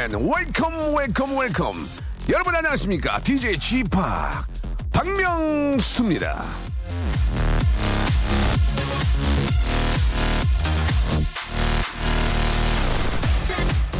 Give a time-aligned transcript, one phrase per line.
[0.00, 1.88] gentlemen, welcome, welcome, welcome.
[2.30, 3.20] 여러분 안녕하십니까?
[3.20, 3.90] DJ G p
[4.92, 6.42] 박명수입니다.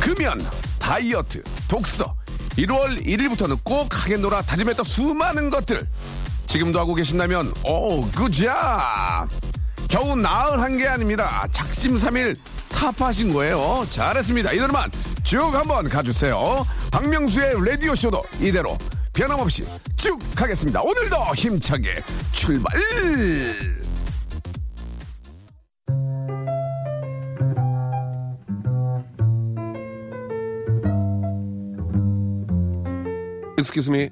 [0.00, 0.40] 금연,
[0.78, 2.14] 다이어트, 독서.
[2.56, 5.86] 1월 1일부터는 꼭 하겠노라 다짐했던 수많은 것들.
[6.46, 9.28] 지금도 하고 계신다면, 오, 굿잡!
[9.88, 11.46] 겨우 나흘 한 게 아닙니다.
[11.52, 12.36] 작심삼일
[12.80, 13.84] 탑하신 거예요.
[13.90, 14.52] 잘했습니다.
[14.52, 14.90] 이대로만
[15.22, 16.64] 쭉 한번 가주세요.
[16.90, 18.78] 박명수의 라디오쇼도 이대로
[19.12, 19.64] 변함없이
[19.96, 20.80] 쭉 가겠습니다.
[20.80, 22.74] 오늘도 힘차게 출발!
[33.58, 34.08] Excuse me.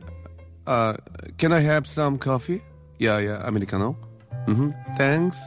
[0.66, 0.92] Uh,
[1.38, 2.60] can I have some coffee?
[3.00, 3.96] Yeah, yeah, americano.
[4.46, 4.72] Mm-hmm.
[4.98, 5.38] Thanks.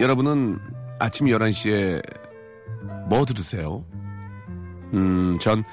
[0.00, 2.02] 여러분은 아침 11시에
[3.08, 3.84] 뭐 들으세요?
[4.94, 5.64] 음, 전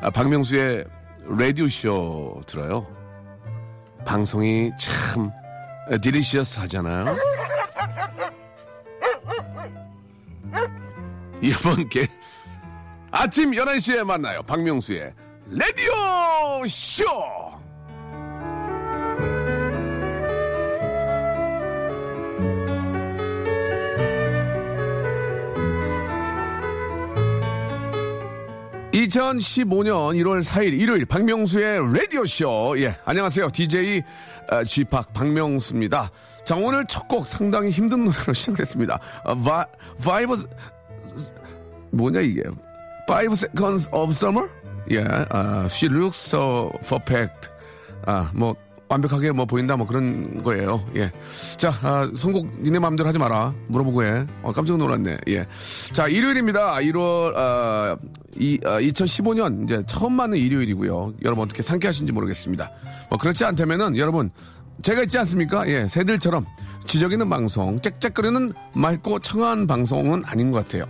[0.00, 0.84] 아, 박명수의
[1.26, 2.86] 라디오쇼 들어요.
[4.04, 5.30] 방송이 참
[6.02, 7.16] 디리시어스 하잖아요.
[11.42, 12.06] 이번 게
[13.10, 14.42] 아침 11시에 만나요.
[14.42, 15.12] 박명수의
[15.50, 17.04] 라디오쇼!
[29.12, 32.76] 2015년 1월 4일 일요일 박명수의 라디오쇼.
[32.78, 33.50] 예, 안녕하세요.
[33.50, 34.02] DJ
[34.50, 36.10] 어, G팍 박명수입니다.
[36.46, 38.98] 자, 오늘 첫 곡 상당히 힘든 노래로 시작됐습니다.
[39.24, 39.66] 어, 바,
[40.02, 40.48] Five,
[41.90, 42.42] 뭐냐 이게.
[43.08, 44.48] Five Seconds of Summer?
[44.90, 47.50] 예, 아, She looks so perfect.
[48.06, 48.56] 아, 뭐,
[48.92, 50.84] 완벽하게 뭐 보인다 뭐 그런 거예요.
[50.96, 51.10] 예.
[51.56, 53.54] 자, 아, 선곡 니네 마음대로 하지 마라.
[53.68, 54.26] 물어보고 해.
[54.42, 55.18] 어, 깜짝 놀랐네.
[55.28, 55.46] 예.
[55.92, 56.74] 자, 일요일입니다.
[56.74, 57.96] 1월, 아,
[58.36, 61.14] 이, 아, 2015년 이제 처음 맞는 일요일이고요.
[61.24, 62.70] 여러분 어떻게 상쾌하신지 모르겠습니다.
[63.08, 64.30] 뭐 그렇지 않다면은 여러분
[64.82, 65.66] 제가 있지 않습니까?
[65.68, 66.44] 예, 새들처럼
[66.86, 70.84] 지적이는 방송, 짹짹거리는 맑고 청아한 방송은 아닌 것 같아요.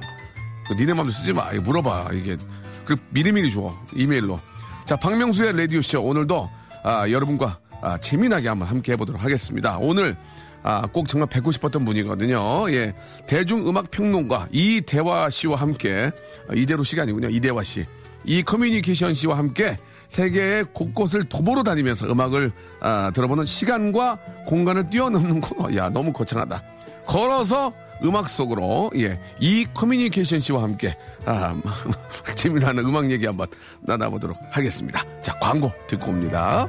[0.67, 1.53] 그 니네 마음대로 쓰지 마.
[1.53, 2.11] 물어봐.
[2.15, 2.37] 이게
[2.85, 3.73] 그 미리미리 줘.
[3.95, 4.41] 이메일로.
[4.87, 6.51] 자, 박명수의 라디오 쇼 오늘도
[6.85, 9.77] 아, 여러분과 아, 재미나게 한번 함께 해보도록 하겠습니다.
[9.79, 10.17] 오늘
[10.63, 12.71] 아, 꼭 정말 뵙고 싶었던 분이거든요.
[12.71, 12.95] 예.
[13.27, 16.11] 대중음악 평론가 이대화 씨와 함께
[16.49, 17.29] 아, 이대로 씨가 아니군요.
[17.29, 17.85] 이대화 씨.
[18.25, 19.77] 이 커뮤니케이션 씨와 함께
[20.09, 25.75] 세계의 곳곳을 도보로 다니면서 음악을 아, 들어보는 시간과 공간을 뛰어넘는 거.
[25.75, 26.63] 야, 너무 거창하다.
[27.07, 27.73] 걸어서
[28.05, 31.61] 음악 속으로 예, 이 커뮤니케이션 씨와 함께 아,
[32.37, 33.49] 재미나는 음악 얘기 한번
[33.81, 35.03] 나눠보도록 하겠습니다.
[35.23, 36.69] 자, 광고 듣고 옵니다.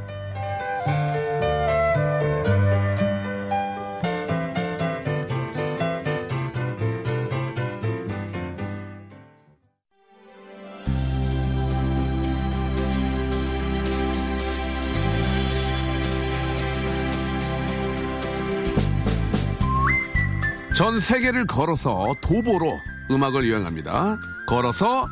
[20.76, 22.78] 전 세계를 걸어서 도보로
[23.10, 24.18] 음악을 여행합니다.
[24.48, 25.08] 걸어서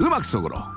[0.00, 0.75] 음악 속으로.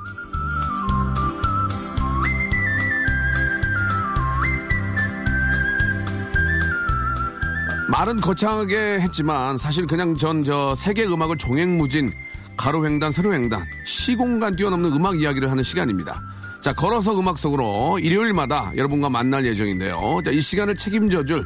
[8.00, 12.12] 말은 거창하게 했지만 사실 그냥 전 저 세계 음악을 종횡무진
[12.56, 16.22] 가로횡단 세로횡단 시공간 뛰어넘는 음악 이야기를 하는 시간입니다.
[16.62, 20.22] 자 걸어서 음악 속으로 일요일마다 여러분과 만날 예정인데요.
[20.24, 21.46] 자, 이 시간을 책임져줄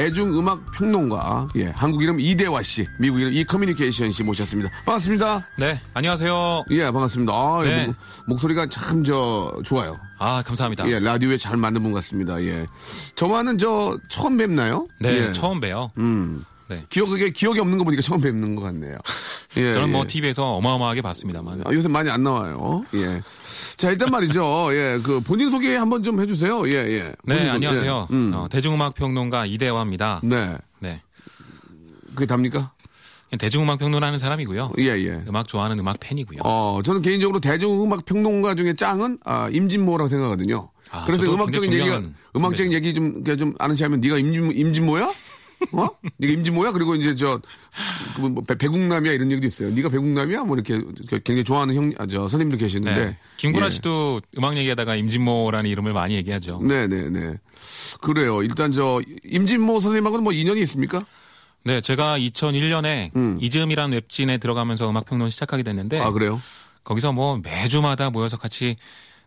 [0.00, 4.70] 대중음악 평론가, 예, 한국 이름 이대화 씨, 미국 이름 이커뮤니케이션 씨 모셨습니다.
[4.84, 5.46] 반갑습니다.
[5.56, 6.64] 네, 안녕하세요.
[6.68, 7.32] 예, 반갑습니다.
[7.32, 7.86] 아, 네.
[7.86, 7.96] 목,
[8.26, 9.98] 목소리가 참 저 좋아요.
[10.18, 10.86] 아, 감사합니다.
[10.90, 12.42] 예, 라디오에 잘 맞는 분 같습니다.
[12.42, 12.66] 예.
[13.14, 14.86] 저만은 저 처음 뵙나요?
[15.00, 15.32] 네, 예.
[15.32, 15.90] 처음 봬요.
[15.96, 16.44] 음.
[16.68, 16.84] 네.
[16.88, 18.96] 기억에 기억이 없는 거 보니까 처음 뵙는 것 같네요.
[19.56, 20.06] 예, 저는 뭐 예.
[20.06, 21.62] TV에서 어마어마하게 봤습니다만.
[21.64, 22.84] 아, 요새 많이 안 나와요.
[22.94, 23.22] 예.
[23.76, 24.68] 자, 일단 말이죠.
[24.72, 26.68] 예, 그 본인 소개 한번 좀 해주세요.
[26.68, 27.14] 예, 예.
[27.24, 27.50] 네, 소개.
[27.50, 28.08] 안녕하세요.
[28.10, 28.14] 예.
[28.14, 28.32] 음.
[28.34, 30.20] 어, 대중음악 평론가 이대화입니다.
[30.24, 30.56] 네.
[30.80, 31.02] 네.
[32.14, 32.72] 그게 답니까?
[33.38, 34.72] 대중음악 평론하는 사람이고요.
[34.78, 35.22] 예, 예.
[35.28, 36.40] 음악 좋아하는 음악 팬이고요.
[36.44, 40.70] 어, 저는 개인적으로 대중음악 평론가 중에 짱은 아, 임진모라고 생각하거든요.
[40.90, 42.02] 아, 그래서 음악적인 얘기가
[42.36, 45.10] 음악적인 얘기 좀, 좀 아는 체하면 네가 임진 임진모야?
[45.72, 45.88] 어?
[46.18, 46.72] 네가 임진모야?
[46.72, 47.40] 그리고 이제 저그
[48.20, 49.70] 뭐, 배- 배국남이야 이런 얘기도 있어요.
[49.70, 50.44] 네가 배국남이야?
[50.44, 53.04] 뭐 이렇게 굉장히 좋아하는 형, 아, 저 선생님들 계시는데.
[53.04, 53.18] 네.
[53.36, 53.70] 김구라 예.
[53.70, 56.60] 씨도 음악 얘기하다가 임진모라는 이름을 많이 얘기하죠.
[56.62, 57.34] 네, 네, 네.
[58.00, 58.42] 그래요.
[58.42, 61.04] 일단 저 임진모 선생님하고는 뭐 인연이 있습니까?
[61.64, 63.38] 네, 제가 2001년에 음.
[63.40, 66.40] 이즈음이라는 웹진에 들어가면서 음악 평론 시작하게 됐는데 아 그래요?
[66.84, 68.76] 거기서 뭐 매주마다 모여서 같이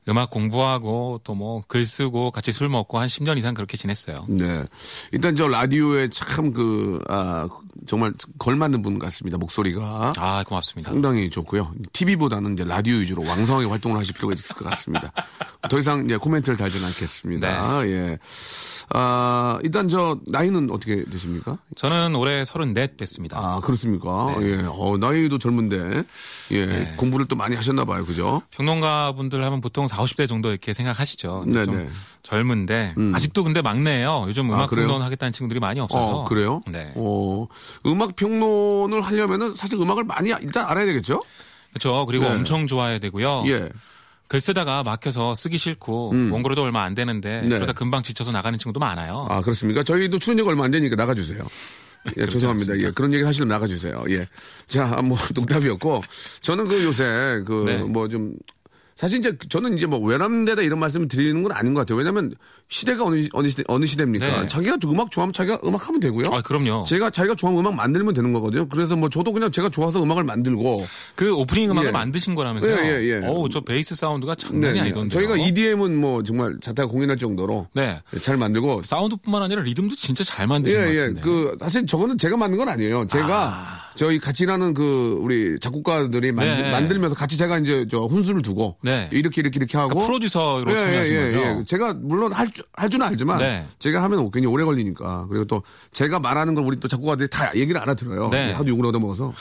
[0.10, 4.26] 음악 공부하고 또 뭐 글 쓰고 같이 술 먹고 한 10년 이상 그렇게 지냈어요.
[4.28, 4.66] 네.
[5.12, 7.48] 일단 저 라디오에 참 그, 아,
[7.88, 9.38] 정말 걸맞는 분 같습니다.
[9.38, 10.14] 목소리가.
[10.18, 10.92] 아, 고맙습니다.
[10.92, 11.72] 상당히 좋고요.
[11.94, 15.12] TV보다는 이제 라디오 위주로 왕성하게 활동을 하실 필요가 있을 것 같습니다.
[15.70, 17.82] 더 이상 이제 코멘트를 달지는 않겠습니다.
[17.84, 17.90] 네.
[17.92, 18.20] 예.
[18.92, 21.58] 아, 일단 저 나이는 어떻게 되십니까?
[21.76, 23.38] 저는 올해 34 됐습니다.
[23.38, 24.36] 아, 그렇습니까?
[24.40, 24.46] 네.
[24.48, 24.64] 예.
[24.68, 26.04] 어, 나이도 젊은데,
[26.52, 26.94] 예.
[26.98, 28.06] 공부를 또 많이 하셨나 봐요.
[28.06, 28.42] 그죠?
[28.52, 31.42] 평론가 분들 하면 보통 40, 50대 정도 이렇게 생각하시죠.
[31.46, 31.90] 근데 좀 네네.
[32.24, 34.26] 젊은데 아직도 근데 막내예요.
[34.28, 34.88] 요즘 아, 음악 그래요?
[34.88, 36.22] 평론 하겠다는 친구들이 많이 없어서.
[36.22, 36.62] 어, 그래요?
[36.68, 36.92] 네.
[36.96, 37.48] 어,
[37.86, 41.22] 음악 평론을 하려면은 사실 음악을 많이 일단 알아야 되겠죠?
[41.70, 42.06] 그렇죠.
[42.08, 42.32] 그리고 네.
[42.32, 43.44] 엄청 좋아해야 되고요.
[43.48, 43.70] 예.
[44.30, 47.50] 글 쓰다가 막혀서 쓰기 싫고 원고료도 얼마 안 되는데 네.
[47.50, 49.26] 그러다 금방 지쳐서 나가는 친구도 많아요.
[49.28, 49.82] 아, 그렇습니까?
[49.82, 51.40] 저희도 출연료가 얼마 안 되니까 나가주세요.
[52.16, 52.50] 예, 죄송합니다.
[52.50, 52.88] 않습니까?
[52.88, 54.06] 예, 그런 얘기 하시면 나가주세요.
[54.10, 54.28] 예.
[54.68, 56.04] 자, 뭐, 농담이었고,
[56.42, 57.78] 저는 그 요새, 그, 네.
[57.80, 58.36] 뭐 좀,
[58.96, 61.98] 사실 이제 저는 이제 뭐 외람되다 이런 말씀을 드리는 건 아닌 것 같아요.
[61.98, 62.36] 왜냐면
[62.72, 64.42] 시대가 어느, 시- 어느 시대, 어느 시대입니까?
[64.44, 64.48] 네.
[64.48, 66.30] 자기가 음악 좋아하면 자기가 음악 하면 되고요.
[66.32, 66.84] 아, 그럼요.
[66.86, 68.68] 제가 자기가 좋아하는 음악 만들면 되는 거거든요.
[68.70, 70.86] 그래서 뭐 저도 그냥 제가 좋아서 음악을 만들고.
[71.16, 71.92] 그 오프닝 음악을 예.
[71.92, 72.76] 만드신 거라면서요?
[72.78, 73.26] 예, 예, 예.
[73.26, 75.10] 어우, 저 베이스 사운드가 장난이 아니던데요.
[75.20, 78.00] 저희가 EDM은 뭐 정말 자타가 공연할 정도로 네.
[78.22, 80.98] 잘 만들고 사운드뿐만 아니라 리듬도 진짜 잘 예, 만드신 것 예.
[81.00, 81.22] 같은데.
[81.22, 83.08] 그, 사실 저거는 제가 만든 건 아니에요.
[83.08, 83.90] 제가 아.
[83.96, 86.72] 저희 같이 일하는 그 우리 작곡가들이 만들, 네.
[86.72, 89.10] 만들 면서 같이 제가 이제 저 훈수를 두고 네.
[89.12, 91.64] 이렇게 이렇게 이렇게 하고 그러니까 프로듀서로 참여하신 거죠?
[91.66, 93.66] 제가 물론 할, 줄- 할 줄은 알지만 네.
[93.80, 97.52] 제가 하면 굉장히 오래 걸리니까 그리고 또 제가 말하는 걸 우리 또 작곡가 들이 다
[97.56, 98.30] 얘기를 알아들어요.
[98.30, 98.52] 네.
[98.52, 99.34] 하도 욕을 얻어먹어서.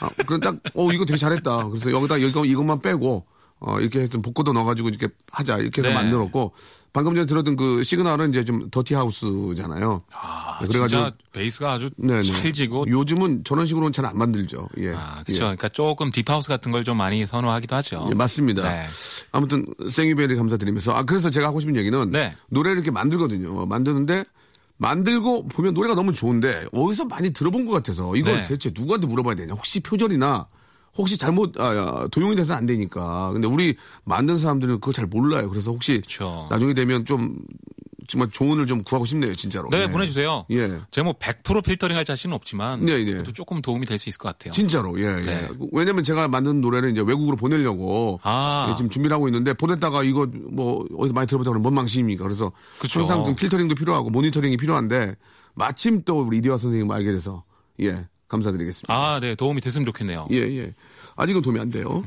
[0.00, 1.68] 아, 그럼 딱, 어, 이거 되게 잘했다.
[1.68, 3.24] 그래서 여기다 이거, 이것만 빼고,
[3.66, 5.56] 어, 이렇게 해서 좀 복고도 넣어가지고 이렇게 하자.
[5.58, 5.94] 이렇게 해서 네.
[5.94, 6.52] 만들었고,
[6.92, 10.02] 방금 전에 들었던 그 시그널은 이제 좀 더티 하우스잖아요.
[10.12, 12.22] 아, 네, 그래가지고- 진짜 베이스가 아주 네네.
[12.22, 14.68] 찰지고 요즘은 저런 식으로는 잘 안 만들죠.
[14.78, 14.92] 예.
[14.94, 15.32] 아, 그렇죠.
[15.32, 15.38] 예.
[15.46, 18.06] 그러니까 조금 딥하우스 같은 걸 좀 많이 선호하기도 하죠.
[18.10, 18.62] 예, 맞습니다.
[18.62, 18.84] 네.
[19.32, 22.36] 아무튼 생유베리 감사드리면서 아 그래서 제가 하고 싶은 얘기는 네.
[22.50, 23.64] 노래를 이렇게 만들거든요.
[23.66, 24.24] 만드는데
[24.76, 28.44] 만들고 보면 노래가 너무 좋은데 어디서 많이 들어본 것 같아서 이걸 네.
[28.44, 29.54] 대체 누구한테 물어봐야 되냐?
[29.54, 30.46] 혹시 표절이나
[30.96, 33.30] 혹시 잘못 아, 야, 도용이 돼서 안 되니까.
[33.32, 35.48] 근데 우리 만든 사람들은 그걸 잘 몰라요.
[35.50, 36.46] 그래서 혹시 그렇죠.
[36.50, 37.38] 나중에 되면 좀
[38.06, 39.70] 정말 조언을 좀 구하고 싶네요, 진짜로.
[39.70, 39.86] 네, 예.
[39.90, 40.44] 보내주세요.
[40.50, 40.78] 예.
[40.90, 43.12] 제가 뭐 100% 필터링 할 자신은 없지만 네, 네.
[43.12, 44.52] 그래도 조금 도움이 될 수 있을 것 같아요.
[44.52, 45.22] 진짜로, 예, 예.
[45.22, 45.48] 네.
[45.72, 48.68] 왜냐면 제가 만든 노래를 이제 외국으로 보내려고 아.
[48.70, 52.22] 예, 지금 준비를 하고 있는데 보냈다가 이거 뭐 어디서 많이 들어보다 그러면 뭔 망신입니까?
[52.24, 53.00] 그래서 그쵸.
[53.00, 55.16] 항상 좀 필터링도 필요하고 모니터링이 필요한데
[55.54, 57.44] 마침 또 우리 이디와 선생님 알게 돼서
[57.80, 58.92] 예, 감사드리겠습니다.
[58.94, 60.28] 아, 네, 도움이 됐으면 좋겠네요.
[60.30, 60.70] 예, 예.
[61.16, 62.02] 아직은 도움이 안 돼요.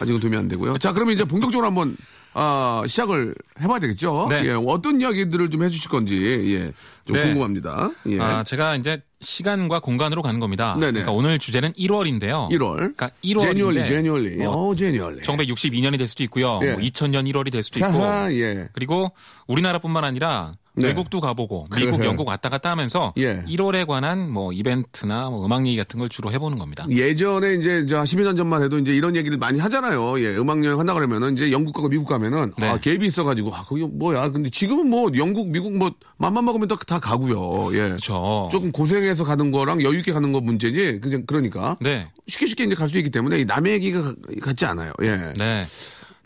[0.00, 0.78] 아직은 도움이 안 되고요.
[0.78, 1.96] 자, 그러면 이제 본격적으로 한번
[2.32, 4.26] 아, 시작을 해봐야 되겠죠?
[4.30, 4.42] 네.
[4.46, 6.16] 예, 어떤 이야기들을 좀 해주실 건지
[6.54, 6.72] 예,
[7.04, 7.24] 좀 네.
[7.24, 7.90] 궁금합니다.
[8.06, 8.20] 예.
[8.20, 10.74] 아, 제가 이제 시간과 공간으로 가는 겁니다.
[10.74, 10.92] 네네.
[10.92, 12.48] 그러니까 오늘 주제는 1월인데요.
[12.50, 12.76] 1월.
[12.76, 14.36] 그러니까 1월인데 제뉴얼리, 제뉴얼리.
[14.36, 15.22] 뭐 어, 제뉴얼리.
[15.22, 16.60] 1962년이 될 수도 있고요.
[16.62, 16.72] 예.
[16.72, 17.90] 뭐 2000년 1월이 될 수도 있고.
[17.90, 18.68] 하하, 예.
[18.72, 19.12] 그리고
[19.48, 20.88] 우리나라뿐만 아니라 네.
[20.88, 22.06] 외국도 가보고 미국, 그래.
[22.06, 23.42] 영국 왔다 갔다 하면서 예.
[23.48, 26.86] 1월에 관한 뭐 이벤트나 뭐 음악 얘기 같은 걸 주로 해보는 겁니다.
[26.90, 30.20] 예전에 이제 저 12년 전만 해도 이제 이런 얘기를 많이 하잖아요.
[30.20, 32.68] 예, 음악 여행 한다 그러면은 이제 영국 가고 미국 가면은 네.
[32.68, 34.28] 아, 갭이 있어가지고 아, 거기 뭐야.
[34.30, 37.70] 근데 지금은 뭐 영국, 미국 뭐 맘만 먹으면 다, 다 가고요.
[37.74, 37.88] 예.
[37.88, 38.48] 그렇죠.
[38.52, 41.00] 조금 고생해서 가는 거랑 여유 있게 가는 거 문제지.
[41.00, 42.08] 그냥 그러니까 네.
[42.26, 44.92] 쉽게 쉽게 이제 갈 수 있기 때문에 이 남의 얘기가 가- 같지 않아요.
[45.02, 45.32] 예.
[45.36, 45.64] 네.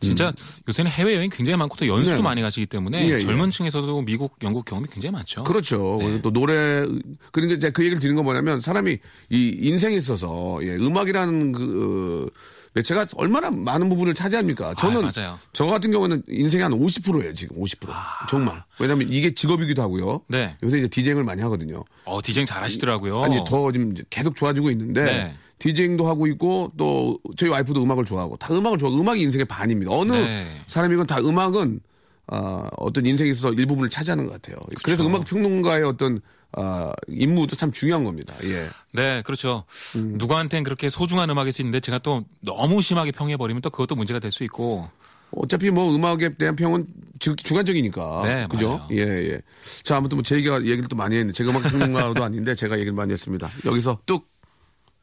[0.05, 0.33] 진짜
[0.69, 2.23] 요새는 해외 여행 굉장히 많고 또 연수도 네.
[2.23, 3.19] 많이 가시기 때문에 예, 예.
[3.21, 5.45] 젊은 층에서도 미국, 영국 경험이 굉장히 많죠.
[5.45, 5.97] 그렇죠.
[6.01, 6.21] 네.
[6.21, 6.85] 또 노래
[7.33, 8.99] 그러니까 제가 그 얘기를 드리는 건 뭐냐면 사람이
[9.31, 14.75] 이 인생에 있어서 예, 음악이라는 그 어, 매체가 얼마나 많은 부분을 차지합니까?
[14.75, 15.39] 저는 아.
[15.53, 17.89] 저 같은 경우는 인생의 한 50%예요, 지금 50%.
[18.29, 18.63] 정말.
[18.81, 20.15] 왜냐면 이게 직업이기도 하고요.
[20.15, 20.19] 아.
[20.29, 20.57] 네.
[20.63, 21.85] 요새 이제 디제잉을 많이 하거든요.
[22.05, 23.23] 어, 디제잉 잘 하시더라고요.
[23.23, 25.35] 아니 더 지금 계속 좋아지고 있는데 네.
[25.65, 28.91] 디제잉도 하고 있고 또 저희 와이프도 음악을 좋아하고 다 음악을 좋아.
[28.91, 29.91] 음악이 인생의 반입니다.
[29.93, 30.47] 어느 네.
[30.67, 31.81] 사람이건 다 음악은
[32.27, 34.57] 아, 어떤 인생에 있어서 일부분을 차지하는 것 같아요.
[34.83, 36.21] 그래서 음악 평론가의 어떤
[36.53, 38.35] 아, 임무도 참 중요한 겁니다.
[38.45, 38.69] 예.
[38.93, 39.65] 네, 그렇죠.
[39.97, 40.17] 음.
[40.19, 44.21] 누구한테는 그렇게 소중한 음악일 수 있는데 제가 또 너무 심하게 평해 버리면 또 그것도 문제가
[44.21, 44.91] 될 수 있고.
[45.37, 46.87] 어차피 뭐 음악에 대한 평은
[47.19, 48.21] 주, 주관적이니까.
[48.23, 48.69] 네, 그죠?
[48.77, 48.89] 맞아요.
[48.93, 48.99] 예,
[49.33, 49.41] 예.
[49.83, 52.93] 자, 아무튼 뭐 제 얘기가 얘기를 또 많이 했는데 제가 음악 평론가도 아닌데 제가 얘기를
[52.93, 53.51] 많이 했습니다.
[53.65, 54.29] 여기서 뚝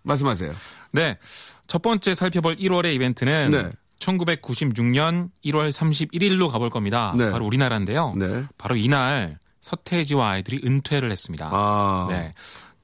[0.04, 0.54] 말씀하세요.
[0.92, 1.18] 네.
[1.68, 3.72] 첫 번째 살펴볼 1월의 이벤트는 네.
[4.00, 7.14] 1996년 1월 31일로 가볼 겁니다.
[7.18, 7.32] 네.
[7.32, 8.16] 바로 우리나라인데요.
[8.18, 8.44] 네.
[8.58, 11.50] 바로 이날 서태지와 아이들이 은퇴를 했습니다.
[11.52, 12.08] 아.
[12.10, 12.34] 네.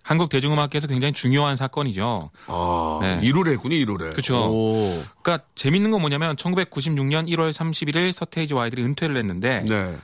[0.03, 2.31] 한국 대중음악계에서 굉장히 중요한 사건이죠.
[2.47, 2.99] 아.
[3.01, 3.19] 네.
[3.21, 4.13] 1월에 했군요, 1월에.
[4.15, 4.37] 그쵸.
[4.49, 5.03] 오.
[5.21, 9.97] 그러니까 재밌는 건 뭐냐면 1996년 1월 31일 서태지와 아이들이 은퇴를 했는데 네.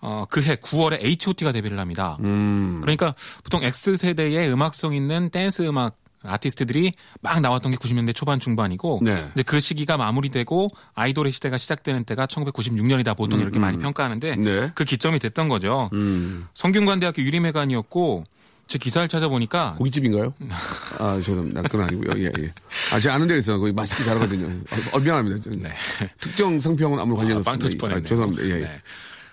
[0.00, 2.16] 어, 그해 9월에 H.O.T가 데뷔를 합니다.
[2.20, 2.78] 음.
[2.80, 9.24] 그러니까 보통 X세대의 음악성 있는 댄스 음악 아티스트들이 막 나왔던 게 90년대 초반 중반이고 네.
[9.34, 14.70] 이제 그 시기가 마무리되고 아이돌의 시대가 시작되는 때가 1996년이다 보통 이렇게 많이 평가하는데 네.
[14.74, 15.88] 그 기점이 됐던 거죠.
[15.92, 16.46] 음.
[16.54, 18.24] 성균관대학교 유림회관이었고
[18.66, 20.32] 제 기사를 찾아보니까 고깃집인가요?
[21.00, 21.62] 아, 죄송합니다.
[21.62, 22.22] 그건 아니고요.
[22.22, 22.52] 예, 예.
[22.92, 23.58] 아, 제가 아는 데 있어요.
[23.58, 24.46] 거기 맛있게 잘하거든요.
[24.46, 25.50] 어, 어, 미안합니다.
[25.56, 25.74] 네.
[26.20, 27.80] 특정 상표하고는 아무 관련 아, 빵 터질 없습니다.
[27.88, 28.04] 뻔했네요.
[28.04, 28.44] 아, 죄송합니다.
[28.44, 28.64] 예, 예.
[28.66, 28.80] 네.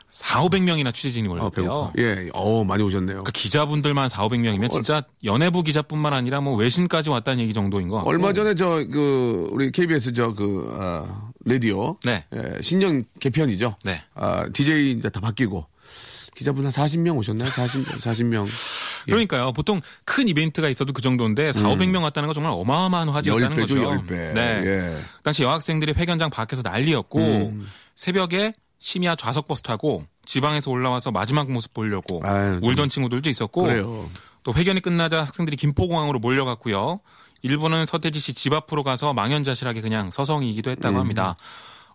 [0.10, 1.52] 4, 500명이나 취재진이 아, 몰렸대요.
[1.66, 1.92] 배고파.
[1.98, 3.24] 예, 어 많이 오셨네요.
[3.24, 8.00] 그 기자분들만 4, 500명이면 진짜 연예부 기자뿐만 아니라 뭐 외신까지 왔다는 얘기 정도인 거.
[8.00, 12.26] 얼마 전에 저 그 우리 KBS 저그 아, 라디오 네.
[12.36, 13.76] 예, 신년 개편이죠.
[13.84, 14.02] 네.
[14.16, 15.66] 아, DJ 이제 다 바뀌고
[16.36, 17.50] 기자분 한 40명 오셨나요?
[17.50, 18.48] 40 40명.
[19.06, 19.52] 그러니까요.
[19.54, 23.82] 보통 큰 이벤트가 있어도 그 정도인데 4, 500명 왔다는 건 정말 어마어마한 화제였다는 10배죠, 거죠.
[24.06, 24.34] 10배.
[24.34, 24.62] 네.
[24.66, 24.96] 예.
[25.24, 27.68] 당시 여학생들이 회견장 밖에서 난리였고 음.
[27.96, 32.64] 새벽에 심야 좌석 버스 타고 지방에서 올라와서 마지막 모습 보려고 아유, 참.
[32.64, 34.10] 울던 친구들도 있었고 그래요.
[34.44, 37.00] 또 회견이 끝나자 학생들이 김포공항으로 몰려갔고요.
[37.42, 41.00] 일부는 서태지 씨 집 앞으로 가서 망연자실하게 그냥 서성이기도 했다고 음.
[41.02, 41.36] 합니다.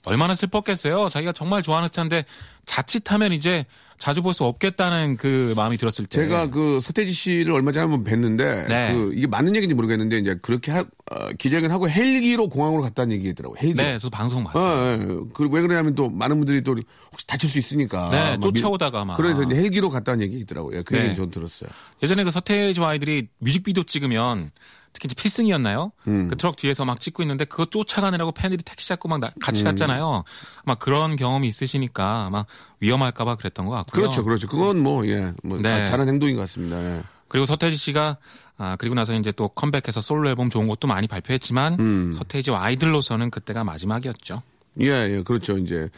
[0.04, 1.08] 얼마나 슬펐겠어요.
[1.08, 2.24] 자기가 정말 좋아하는 스타인데
[2.66, 3.66] 자칫하면 이제
[4.02, 6.22] 자주 볼 수 없겠다는 그 마음이 들었을 때.
[6.22, 8.92] 제가 그 서태지 씨를 얼마 전에 한번 뵀는데 네.
[8.92, 13.58] 그 이게 맞는 얘기인지 모르겠는데 이제 그렇게 하, 어, 기자회견 하고 헬기로 공항으로 갔다는 얘기더라고요.
[13.62, 13.74] 헬기.
[13.76, 14.92] 네, 저도 방송 어, 봤어요.
[14.94, 15.06] 예.
[15.34, 16.74] 그리고 왜 그러냐면 또 많은 분들이 또
[17.12, 18.08] 혹시 다칠 수 있으니까.
[18.10, 19.16] 네, 쫓아오다가 막.
[19.16, 20.82] 그래서 이제 헬기로 갔다는 얘기 있더라고요.
[20.82, 20.98] 그 네.
[21.00, 21.70] 얘기는 전 들었어요.
[22.02, 24.50] 예전에 그 서태지와 아이들이 뮤직비디오 찍으면
[24.92, 25.92] 특히 이제 필승이었나요?
[26.06, 26.28] 음.
[26.28, 30.24] 그 트럭 뒤에서 막 찍고 있는데 그거 쫓아가느라고 팬들이 택시 잡고 막 나- 같이 갔잖아요.
[30.64, 32.46] 막 그런 경험이 있으시니까 막
[32.80, 34.02] 위험할까봐 그랬던 것 같고요.
[34.02, 34.48] 그렇죠, 그렇죠.
[34.48, 35.62] 그건 뭐, 예, 뭐, 네.
[35.78, 36.76] 자- 잘한 행동인 것 같습니다.
[36.82, 37.02] 예.
[37.28, 38.18] 그리고 서태지 씨가
[38.58, 42.12] 아 그리고 나서 이제 또 컴백해서 솔로 앨범 좋은 것도 많이 발표했지만 음.
[42.12, 44.42] 서태지와 아이들로서는 그때가 마지막이었죠.
[44.80, 45.58] 예, 예, 그렇죠.
[45.58, 45.90] 이제,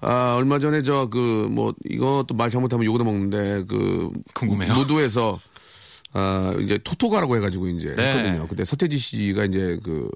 [0.00, 4.10] 아, 얼마 전에 저, 그, 뭐, 이것도 말 잘못하면 욕을 먹는데, 그.
[4.34, 4.74] 궁금해요.
[4.74, 5.38] 무도에서,
[6.18, 8.14] 아, 이제 토토가라고 해가지고 이제 네.
[8.14, 8.48] 했거든요.
[8.48, 10.10] 그때 서태지 씨가 이제 그,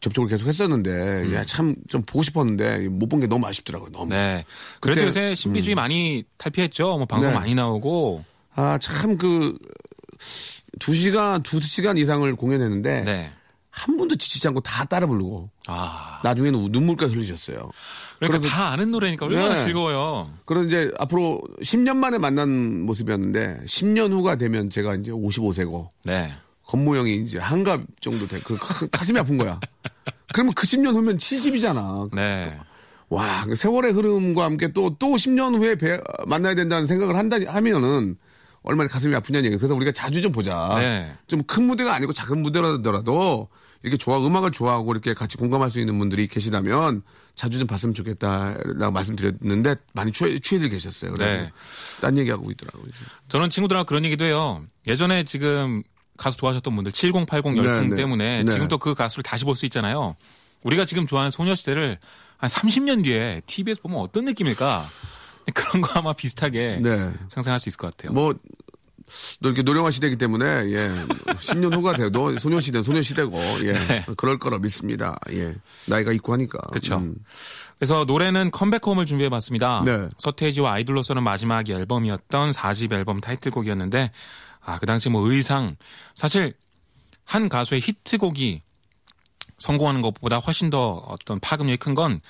[0.00, 3.90] 접촉을 계속 했었는데, 야, 참좀 보고 싶었는데, 못 본 게 너무 아쉽더라고요.
[3.90, 4.04] 너무.
[4.04, 4.08] 음.
[4.10, 4.44] 네.
[4.80, 6.98] 그래도 요새 신비주의 많이 탈피했죠.
[6.98, 7.36] 뭐 방송 네.
[7.36, 8.24] 많이 나오고.
[8.54, 9.58] 아, 참 그,
[10.78, 13.32] 두 시간, 두 시간 이상을 공연했는데, 네.
[13.70, 16.20] 한 분도 지치지 않고 다 따라 부르고, 아.
[16.22, 17.68] 나중에는 눈물까지 흘리셨어요.
[18.18, 19.64] 그러니까 그래서- 다 아는 노래니까 얼마나 네.
[19.64, 20.30] 즐거워요.
[20.44, 26.32] 그런 이제 앞으로 10년 만에 만난 모습이었는데 10년 후가 되면 제가 이제 55세고 네.
[26.66, 28.40] 겉모형이 이제 한갑 정도 돼.
[28.44, 29.58] 그 가- 가슴이 아픈 거야.
[30.34, 32.14] 그러면 그 10년 후면 70이잖아.
[32.14, 32.56] 네.
[33.08, 38.16] 와, 그 세월의 흐름과 함께 또, 또 10년 후에 배- 만나야 된다는 생각을 한다, 하면은
[38.62, 39.56] 얼마나 가슴이 아프냐는 얘기.
[39.56, 40.74] 그래서 우리가 자주 좀 보자.
[40.78, 41.10] 네.
[41.26, 43.48] 좀 큰 무대가 아니고 작은 무대라더라도
[43.82, 47.02] 이렇게 좋아, 음악을 좋아하고 이렇게 같이 공감할 수 있는 분들이 계시다면
[47.34, 51.12] 자주 좀 봤으면 좋겠다라고 말씀드렸는데 많이 취해, 취해들 계셨어요.
[51.14, 51.52] 그래서 네.
[52.00, 52.90] 딴 얘기하고 있더라고요.
[53.28, 54.62] 저는 친구들하고 그런 얘기도 해요.
[54.86, 55.82] 예전에 지금
[56.16, 57.96] 가수 좋아하셨던 분들 7080 네, 열풍 네.
[57.96, 58.52] 때문에 네.
[58.52, 60.16] 지금 또 그 가수를 다시 볼 수 있잖아요.
[60.64, 61.98] 우리가 지금 좋아하는 소녀시대를
[62.38, 64.84] 한 30년 뒤에 TBS 보면 어떤 느낌일까?
[65.54, 67.12] 그런 거 아마 비슷하게 네.
[67.28, 68.12] 상상할 수 있을 것 같아요.
[68.12, 68.34] 뭐,
[69.42, 70.88] 또 이렇게 노령화 시대이기 때문에, 예.
[71.40, 73.72] 10년 후가 돼도 소녀시대는 소녀시대고, 예.
[73.72, 74.04] 네.
[74.16, 75.18] 그럴 거라 믿습니다.
[75.32, 75.54] 예.
[75.86, 76.58] 나이가 있고 하니까.
[76.72, 76.96] 그쵸.
[76.96, 77.16] 음.
[77.78, 79.82] 그래서 노래는 컴백홈을 준비해봤습니다.
[79.84, 80.08] 네.
[80.18, 84.10] 서태지와 아이돌로서는 마지막 앨범이었던 4집 앨범 타이틀곡이었는데
[84.60, 85.76] 아 그 당시 뭐 의상
[86.14, 86.52] 사실
[87.24, 88.60] 한 가수의 히트곡이
[89.58, 92.20] 성공하는 것보다 훨씬 더 어떤 파급력이 큰 건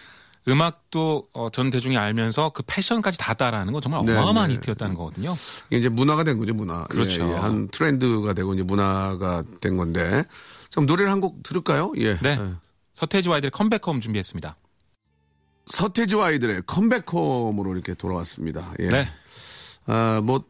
[0.48, 4.54] 음악도 어, 전 대중이 알면서 그 패션까지 다 따라하는 건 정말 네, 어마어마한 네.
[4.54, 5.34] 히트였다는 거거든요.
[5.68, 6.84] 이게 이제 문화가 된 거죠, 문화.
[6.86, 7.26] 그렇죠.
[7.28, 7.34] 예, 예.
[7.36, 10.24] 한 트렌드가 되고 이제 문화가 된 건데.
[10.72, 11.92] 그럼 노래를 한 곡 들을까요?
[11.98, 12.16] 예.
[12.18, 12.38] 네.
[12.40, 12.52] 예.
[12.94, 14.56] 서태지와 아이들의 컴백홈 준비했습니다.
[15.66, 18.72] 서태지와 아이들의 컴백홈으로 이렇게 돌아왔습니다.
[18.80, 18.88] 예.
[18.88, 19.08] 네.
[19.86, 20.44] 아, 뭐,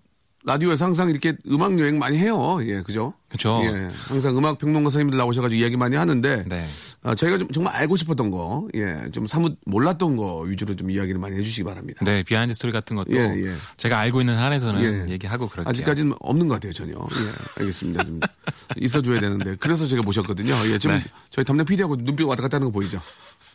[0.45, 2.59] 라디오에서 항상 이렇게 음악 여행 많이 해요.
[2.62, 3.12] 예, 그죠?
[3.28, 3.61] 그렇죠.
[3.64, 3.90] 예.
[4.07, 6.45] 항상 음악 평론가 선생님들 나오셔가지고 이야기 많이 하는데.
[6.47, 6.64] 네.
[7.02, 11.21] 아, 저희가 좀 정말 알고 싶었던 거, 예, 좀 사뭇 몰랐던 거 위주로 좀 이야기를
[11.21, 12.04] 많이 해주시기 바랍니다.
[12.04, 13.52] 네, 비하인드 스토리 같은 것도 예, 예.
[13.76, 15.12] 제가 알고 있는 한에서는 예.
[15.12, 15.71] 얘기하고 그럴게요.
[15.71, 16.92] 아직까지는 없는 것 같아요, 전혀.
[16.95, 18.04] 예, 알겠습니다.
[18.04, 18.21] 좀
[18.76, 19.57] 있어줘야 되는데.
[19.57, 20.54] 그래서 제가 모셨거든요.
[20.66, 21.04] 예, 지금 네.
[21.30, 23.00] 저희 담당 PD하고 눈빛 왔다 갔다 하는 거 보이죠?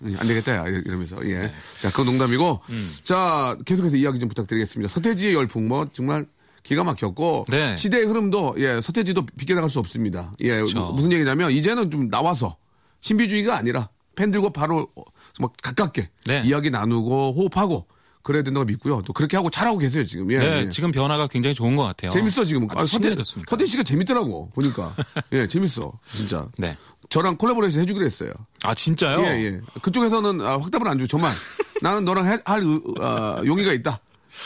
[0.05, 1.17] 예, 안 되겠다, 야, 이러면서.
[1.23, 1.39] 예.
[1.39, 1.53] 네.
[1.79, 2.59] 자, 그건 농담이고.
[2.69, 2.91] 음.
[3.03, 4.93] 자, 계속해서 이야기 좀 부탁드리겠습니다.
[4.93, 6.25] 서태지의 열풍, 뭐, 정말
[6.63, 7.45] 기가 막혔고.
[7.49, 7.75] 네.
[7.77, 10.31] 시대의 흐름도, 예, 서태지도 비껴나갈 수 없습니다.
[10.41, 10.91] 예, 그렇죠.
[10.93, 12.57] 무슨 얘기냐면, 이제는 좀 나와서,
[13.01, 15.03] 신비주의가 아니라, 팬들과 바로, 어,
[15.39, 16.41] 막 가깝게, 네.
[16.45, 17.87] 이야기 나누고, 호흡하고,
[18.21, 19.01] 그래야 된다고 믿고요.
[19.01, 20.31] 또 그렇게 하고 잘하고 계세요, 지금.
[20.31, 20.69] 예, 네, 예.
[20.69, 22.09] 지금 변화가 굉장히 좋은 것 같아요.
[22.11, 22.65] 재밌어 지금.
[22.71, 23.13] 아, 서태.
[23.45, 24.95] 서태 씨가 재밌더라고 보니까.
[25.33, 26.47] 예, 재밌어 진짜.
[26.57, 26.77] 네.
[27.09, 28.31] 저랑 콜라보레이션 해주기로 했어요.
[28.63, 29.21] 아 진짜요?
[29.25, 29.59] 예, 예.
[29.81, 31.33] 그쪽에서는 아, 확답을 안 주고 저만
[31.81, 33.99] 나는 너랑 해- 할 의- 아, 용의가 있다.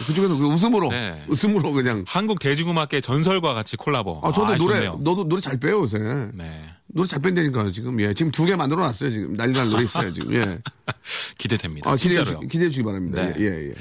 [0.06, 1.24] 그쪽에서 그 웃음으로 네.
[1.27, 4.22] 웃음으로 그냥 한국 대중음악계 전설과 같이 콜라보.
[4.24, 5.00] 아 저도 노래 좋네요.
[5.01, 5.98] 너도 노래 잘 빼요 요새
[6.34, 6.63] 네.
[6.88, 10.34] 노래 잘 뺀다니까요 지금 예 지금 두 개 만들어 놨어요 지금 난리난 노래 있어요 지금
[10.34, 10.60] 예
[11.38, 11.92] 기대됩니다.
[11.92, 12.24] 아, 기대해.
[12.24, 13.34] 주, 기대해 주기 바랍니다 네.
[13.39, 13.74] 예 예.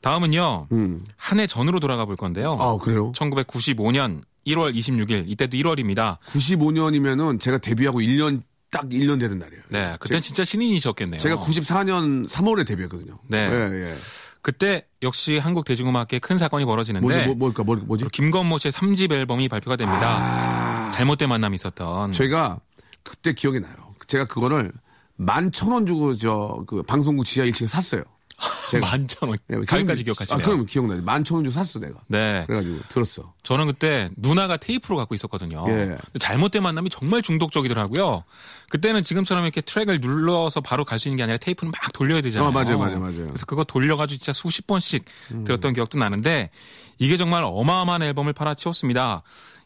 [0.00, 0.68] 다음은요.
[0.72, 1.00] 음.
[1.16, 2.56] 한 해 전으로 돌아가 볼 건데요.
[2.60, 6.18] 아 그래요 1995년 1월 26일 이때도 1월입니다.
[6.28, 11.18] 95년이면은 제가 데뷔하고 1년 딱 1년 되는 날이에요 네, 그땐 진짜 신인이셨겠네요.
[11.20, 13.48] 제가 94년 3월에 데뷔했거든요 네.
[13.50, 13.94] 예, 예.
[14.42, 17.26] 그때 역시 한국 대중음악계 큰 사건이 벌어지는데 뭐지?
[17.26, 17.62] 뭐, 뭘까?
[17.62, 18.04] 뭐, 뭐지?
[18.04, 20.16] 바로 김건모 씨의 3집 앨범이 발표가 됩니다.
[20.20, 20.90] 아.
[20.92, 22.12] 잘못된 만남이 있었던.
[22.12, 22.60] 제가
[23.02, 23.74] 그때 기억이 나요.
[24.06, 24.72] 제가 그거를
[25.16, 28.02] 만 천 원 주고 저 그 방송국 지하 1층에 샀어요
[28.70, 29.38] 제가 만천 원.
[29.50, 30.42] 예, 가격까지 기억- 기억하시네요.
[30.42, 31.02] 아, 그럼 기억나요.
[31.02, 32.00] 만천 원 주고 샀어, 내가.
[32.06, 32.44] 네.
[32.46, 33.32] 그래가지고 들었어.
[33.42, 35.64] 저는 그때 누나가 테이프로 갖고 있었거든요.
[35.68, 35.96] 예.
[36.18, 38.24] 잘못된 만남이 정말 중독적이더라고요.
[38.70, 42.48] 그때는 지금처럼 이렇게 트랙을 눌러서 바로 갈 수 있는 게 아니라 테이프는 막 돌려야 되잖아요.
[42.48, 43.24] 어, 맞아요, 맞아요, 맞아요.
[43.26, 45.04] 그래서 그거 돌려가지고 진짜 수십 번씩
[45.44, 46.50] 들었던 기억도 나는데
[46.98, 49.22] 이게 정말 어마어마한 앨범을 팔아치웠습니다.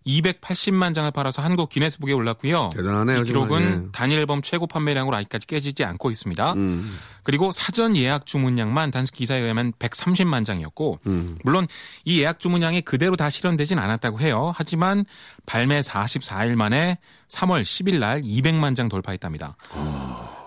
[0.07, 2.71] 280만 장을 팔아서 한국 기네스북에 올랐고요.
[2.73, 3.89] 대단하네요, 이 기록은 예.
[3.93, 6.53] 단일 앨범 최고 판매량으로 아직까지 깨지지 않고 있습니다.
[6.55, 6.99] 음.
[7.23, 11.39] 그리고 사전 예약 주문량만 단순 기사에 의하면 130만 장이었고 음.
[11.45, 11.67] 물론
[12.05, 14.53] 이 예약 주문량이 그대로 다 실현되진 않았다고 해요.
[14.57, 15.05] 하지만
[15.47, 19.57] 발매 44일 만에 3월 10일 날 200만 장 돌파했답니다.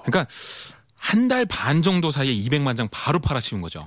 [0.03, 0.27] 그러니까
[0.97, 3.79] 한 달 반 정도 사이에 200만 장 바로 팔아치운 거죠.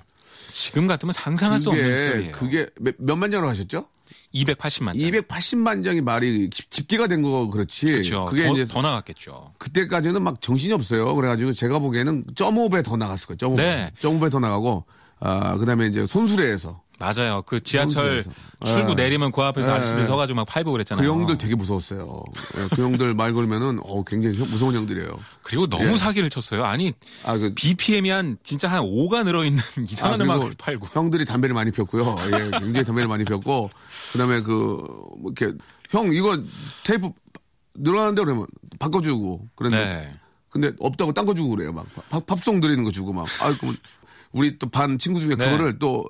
[0.52, 2.32] 지금 같으면 상상할 수 없는 수예요.
[2.32, 3.86] 그게 몇, 몇만 장으로 하셨죠?
[4.34, 5.10] 280만 장.
[5.10, 7.86] 280만 장이 말이 집- 집계가 된 거 그렇지.
[7.86, 8.26] 그렇죠.
[8.26, 9.52] 그게 더, 이제 더 나갔겠죠.
[9.58, 11.14] 그때까지는 막 정신이 없어요.
[11.14, 13.36] 그래가지고 제가 보기에는 점오배 더 나갔을 거예요.
[13.38, 13.62] 점오배.
[13.62, 13.90] 네.
[14.00, 14.84] 점오배 더 나가고,
[15.20, 16.82] 아, 그 다음에 이제 손수레에서.
[16.98, 17.42] 맞아요.
[17.46, 18.24] 그 지하철.
[18.64, 18.94] 출구 예.
[18.96, 20.04] 내리면 그 앞에서 예, 아저씨들 예.
[20.06, 21.08] 서가지고 막 팔고 그 그랬잖아요.
[21.08, 22.24] 형들 되게 무서웠어요.
[22.56, 25.08] 예, 그 형들 말 걸면은, 어, 굉장히 형- 무서운 형들이에요.
[25.42, 25.96] 그리고 너무 예.
[25.96, 26.64] 사기를 쳤어요.
[26.64, 26.92] 아니
[27.24, 30.88] 아, 그, BPM이 한 진짜 한 5가 늘어 있는 이상한 아, 음악을 팔고.
[30.92, 32.16] 형들이 담배를 많이 폈고요.
[32.26, 33.70] 예, 굉장히 담배를 많이 폈고,
[34.12, 34.52] 그 다음에 그,
[35.18, 35.56] 뭐 이렇게,
[35.90, 36.36] 형, 이거
[36.84, 37.10] 테이프
[37.74, 38.46] 늘어나는데 그러면
[38.80, 40.12] 바꿔주고, 그런데, 네.
[40.50, 41.72] 근데 없다고 딴 거 주고 그래요.
[41.72, 43.26] 막, 팝, 팝송 드리는 거 주고 막.
[43.40, 43.76] 아, 그
[44.32, 45.44] 우리 또 반 친구 중에 네.
[45.44, 46.04] 그거를 또,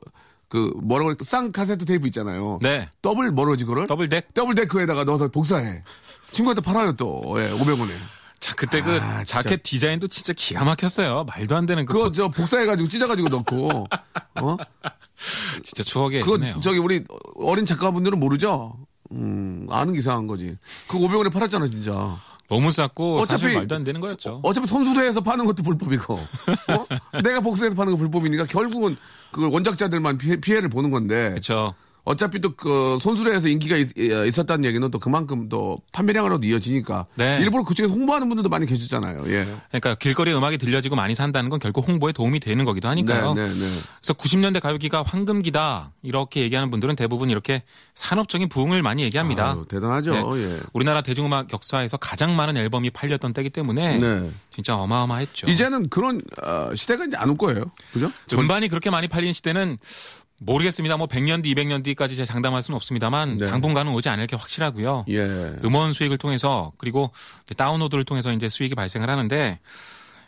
[0.49, 2.59] 그, 뭐라고 그래, 쌍 카세트 테이프 있잖아요.
[2.63, 2.89] 네.
[3.03, 3.87] 더블 뭐라지, 그거를?
[3.87, 4.33] 더블 덱.
[4.35, 5.83] 더블 데크에다가 넣어서 복사해.
[6.31, 7.37] 친구한테 팔아요, 또.
[7.39, 7.91] 예, 500원에.
[8.41, 9.43] 자, 그때 그 아, 진짜.
[9.43, 11.25] 자켓 디자인도 진짜 기가 막혔어요.
[11.25, 13.87] 말도 안 되는 그 그거 저 복사해가지고 찢어가지고 넣고,
[14.41, 14.57] 어?
[15.65, 18.79] 진짜 추억의 그거 네요 저기 우리 어린 작가분들은 모르죠?
[19.11, 20.57] 음, 아는 게 이상한 거지.
[20.89, 22.21] 그 500원에 팔았잖아, 진짜.
[22.49, 24.41] 너무 쌌고 어차피- 사실 말도 안 되는 거였죠.
[24.43, 27.21] 어차피 손수레해서 파는 것도 불법이고, 어?
[27.23, 28.97] 내가 복사해서 파는 거 불법이니까 결국은
[29.33, 31.75] 그 원작자들만 피해, 를 보는 건데, 그렇죠.
[32.09, 37.39] 어차피 또 그 손수레에서 인기가 있, 었다는 얘기는 또 그만큼 또 판매량으로도 이어지니까, 네.
[37.41, 39.25] 일부러 그쪽에서 홍보하는 분들도 많이 계셨잖아요.
[39.29, 39.47] 예.
[39.69, 43.35] 그러니까 길거리 음악이 들려지고 많이 산다는 건 결국 홍보에 도움이 되는 거기도 하니까요.
[43.35, 43.71] 네, 네, 네.
[44.01, 47.63] 그래서 90년대 가요기가 황금기다 이렇게 얘기하는 분들은 대부분 이렇게
[47.95, 49.53] 산업적인 부흥을 많이 얘기합니다.
[49.53, 50.35] 아유, 대단하죠.
[50.35, 50.43] 네.
[50.43, 50.61] 예.
[50.73, 54.31] 우리나라 대중음악 역사에서 가장 많은 앨범이 팔렸던 때기 때문에 네.
[54.51, 55.47] 진짜 어마어마했죠.
[55.49, 57.67] 이제는 그런 어, 시대가 이제 안 올 거예요.
[57.93, 58.11] 그죠?
[58.33, 59.77] 음반이 그렇게 많이 팔린 시대는
[60.39, 60.97] 모르겠습니다.
[60.97, 63.47] 뭐 100년 뒤, 200년 뒤까지 제가 장담할 수는 없습니다만 네.
[63.47, 65.05] 당분간은 오지 않을 게 확실하고요.
[65.09, 65.23] 예.
[65.65, 67.11] 음원 수익을 통해서 그리고
[67.57, 69.59] 다운로드를 통해서 이제 수익이 발생을 하는데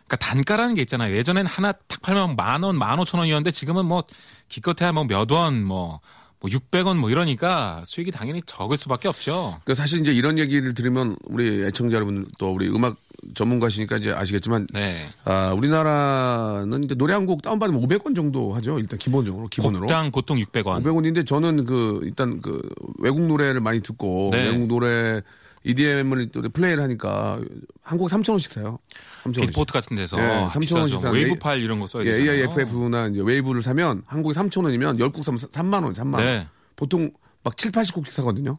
[0.06, 1.14] 그러니까 단가라는 게 있잖아요.
[1.16, 4.02] 예전엔 하나 탁 팔면 만 원, 만 오천 원이었는데 지금은 뭐
[4.48, 6.00] 기껏해야 뭐 몇 원, 뭐,
[6.40, 9.60] 뭐 600원 뭐 이러니까 수익이 당연히 적을 수밖에 없죠.
[9.64, 12.96] 그 사실 이제 이런 얘기를 들으면 우리 애청자 여러분 또 우리 음악
[13.34, 15.06] 전문가시니까 이제 아시겠지만 네.
[15.24, 18.78] 아, 우리나라는 노래 한 곡 다운받으면 500원 정도 하죠.
[18.78, 19.82] 일단 기본적으로 기본으로.
[19.82, 20.82] 곡당 보통 600원.
[20.82, 22.60] 500원인데 저는 그 일단 그
[22.98, 24.44] 외국 노래를 많이 듣고 네.
[24.46, 25.20] 외국 노래
[25.62, 27.38] EDM을 또 플레이를 하니까
[27.82, 28.78] 한곡 3,000원씩 사요.
[29.24, 29.46] 3,000원씩.
[29.48, 30.88] Beatport 같은 데서 예, 아, 3,000원 비싸죠.
[30.88, 32.32] 씩 사는데 웨이브 파일 이런 거 써야 예, 되잖아요.
[32.32, 36.22] AIFF나 이제 웨이브를 사면 한 곡에 3,000원이면 10곡 사면 3만 원, 3만 원.
[36.24, 36.46] 네.
[36.76, 37.10] 보통
[37.44, 38.56] 막 7, 80곡씩 사거든요.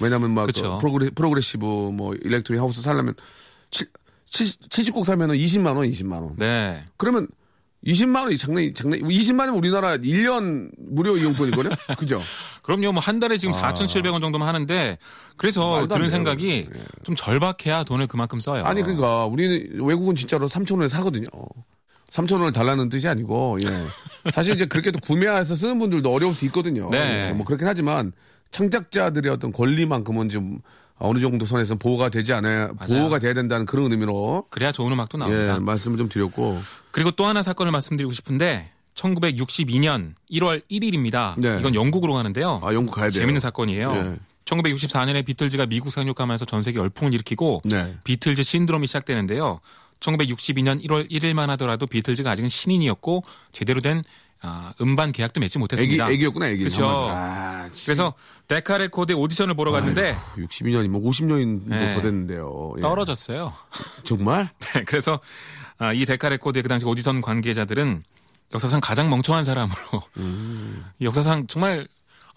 [0.00, 0.46] 왜냐면 막.
[0.46, 3.14] 그 progre, progressive 뭐 electronic house 살려면
[3.70, 3.86] 7,
[4.30, 6.36] 70곡 사면은 20만 원, 20만 원.
[6.36, 6.84] 네.
[6.96, 7.28] 그러면
[7.86, 11.74] 20만 원이 장난 장난 20만 원이면 우리나라 1년 무료 이용권이거든요.
[11.98, 12.20] 그죠?
[12.62, 12.92] 그럼요.
[12.92, 14.98] 뭐 한 달에 지금 4,700원 정도면 하는데
[15.36, 15.86] 그래서 아.
[15.86, 16.08] 드는.
[16.08, 16.84] 생각이 예.
[17.04, 18.64] 좀 절박해야 돈을 그만큼 써요.
[18.64, 21.28] 아니 그러니까 우리는 외국은 진짜로 3천 원에 사거든요.
[22.10, 24.30] 3천 원을 달라는 뜻이 아니고 예.
[24.32, 26.90] 사실 이제 그렇게 또 구매해서 쓰는 분들도 어려울 수 있거든요.
[26.90, 27.28] 네.
[27.28, 28.12] 예, 뭐 그렇긴 하지만
[28.50, 30.58] 창작자들의 어떤 권리만큼은 좀
[30.98, 33.00] 어느 정도 선에서 보호가 되지 않아야 맞아요.
[33.00, 35.54] 보호가 돼야 된다는 그런 의미로 그래야 좋은 음악도 나옵니다.
[35.54, 41.38] 예, 말씀을 좀 드렸고 그리고 또 하나 사건을 말씀드리고 싶은데 1962년 1월 1일입니다.
[41.38, 41.56] 네.
[41.60, 42.60] 이건 영국으로 가는데요.
[42.62, 43.20] 아 영국 가야 돼요.
[43.20, 43.92] 재밌는 사건이에요.
[43.94, 44.16] 예.
[44.44, 47.94] 1964년에 비틀즈가 미국 상륙하면서 전 세계 열풍을 일으키고 네.
[48.04, 49.60] 비틀즈 신드롬이 시작되는데요.
[50.00, 54.02] 1962년 1월 1일만 하더라도 비틀즈가 아직은 신인이었고 제대로 된
[54.40, 56.10] 아, 음반 계약도 맺지 애기, 못했습니다.
[56.10, 56.70] 애기였구나, 애기.
[56.70, 57.10] 정말.
[57.10, 58.14] 아, 그래서
[58.46, 61.94] 데카 레코드 오디션을 보러 갔는데 62년이면 50년이 네.
[61.94, 62.74] 더 됐는데요.
[62.76, 62.80] 예.
[62.80, 63.52] 떨어졌어요.
[64.04, 64.48] 정말?
[64.74, 65.18] 네, 그래서
[65.78, 68.04] 아, 이 데카 레코드의 그 당시 오디션 관계자들은
[68.54, 69.76] 역사상 가장 멍청한 사람으로
[70.18, 70.84] 음.
[70.98, 71.86] 이 역사상 정말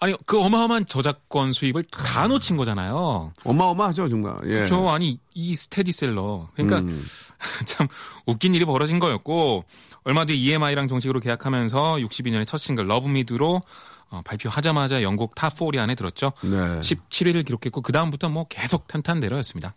[0.00, 3.32] 아니 그 어마어마한 저작권 수입을 다 놓친 거잖아요.
[3.44, 4.36] 어마어마하죠, 정말.
[4.46, 4.66] 예.
[4.66, 7.06] 저 아니 이 스테디셀러 그러니까 음.
[7.66, 7.86] 참
[8.26, 9.64] 웃긴 일이 벌어진 거였고
[10.04, 13.62] 얼마 뒤에 EMI랑 정식으로 계약하면서 62년에 첫 싱글 Love Me Do로
[14.10, 16.32] 어, 발표하자마자 영국 top 4 안에 들었죠.
[16.42, 16.50] 네.
[16.80, 19.74] 17위를 기록했고 그 다음부터 뭐 계속 탄탄대로였습니다.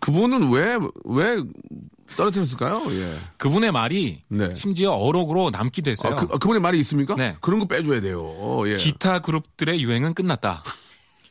[0.00, 1.42] 그분은 왜, 왜
[2.16, 2.84] 떨어뜨렸을까요?
[2.94, 3.18] 예.
[3.38, 4.54] 그분의 말이 네.
[4.54, 6.12] 심지어 어록으로 남기도 했어요.
[6.12, 7.14] 아, 그, 아, 그분의 말이 있습니까?
[7.16, 7.36] 네.
[7.40, 8.62] 그런 거 빼줘야 돼요.
[8.66, 8.76] 예.
[8.76, 10.62] 기타 그룹들의 유행은 끝났다.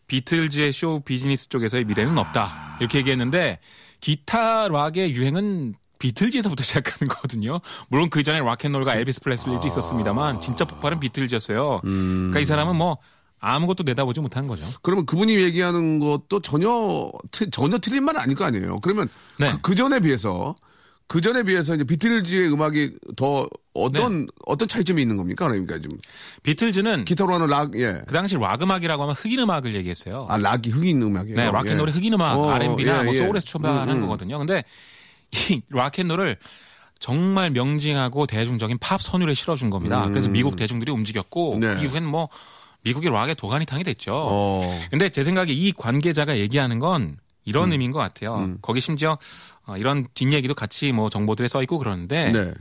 [0.07, 2.77] 비틀즈의 쇼 비즈니스 쪽에서의 미래는 없다.
[2.81, 3.59] 이렇게 얘기했는데
[4.01, 7.59] 기타 락의 유행은 비틀즈에서부터 시작한 거거든요.
[7.89, 11.81] 물론 그 전에 락앤롤과 엘비스 프레슬리도 있었습니다만 진짜 폭발은 비틀즈였어요.
[11.83, 12.97] 그러니까 이 사람은 뭐
[13.39, 14.65] 아무것도 내다보지 못한 거죠.
[14.81, 18.79] 그러면 그분이 얘기하는 것도 전혀, 트- 전혀 틀린 말은 아닐 거 아니에요.
[18.81, 19.07] 그러면
[19.39, 19.51] 네.
[19.53, 20.55] 그, 그 전에 비해서,
[21.07, 25.47] 그 전에 비해서 이제 비틀즈의 음악이 더 어떤, 어떤 차이점이 있는 겁니까?
[25.47, 25.91] 그러니까 좀
[26.43, 28.01] 비틀즈는 기타로 하는 락, 예.
[28.05, 30.27] 그 당시 락 음악이라고 하면 흑인 음악을 얘기했어요.
[30.29, 31.35] 아, 락이 흑인 음악이에요.
[31.37, 31.95] 네, 락앤롤이 예.
[31.97, 33.17] 흑인 음악, 어, R&B나 예, 뭐 예.
[33.17, 34.01] 소울에서 출발한 음, 음.
[34.01, 34.37] 거거든요.
[34.37, 34.63] 근데
[35.31, 36.37] 이 락앤롤을
[36.99, 40.07] 정말 명징하고 대중적인 팝 선율에 실어준 겁니다.
[40.07, 41.59] 그래서 미국 대중들이 움직였고 음.
[41.59, 41.75] 네.
[41.75, 42.29] 그 이후엔 뭐
[42.83, 44.13] 미국이 락의 도가니탕이 됐죠.
[44.13, 44.79] 어.
[44.89, 47.71] 근데 제 생각에 이 관계자가 얘기하는 건 이런 음.
[47.71, 48.55] 의미인 것 같아요.
[48.61, 49.17] 거기 심지어
[49.65, 52.53] 어, 이런 뒷얘기도 같이 뭐 정보들에 써 있고 그러는데 네.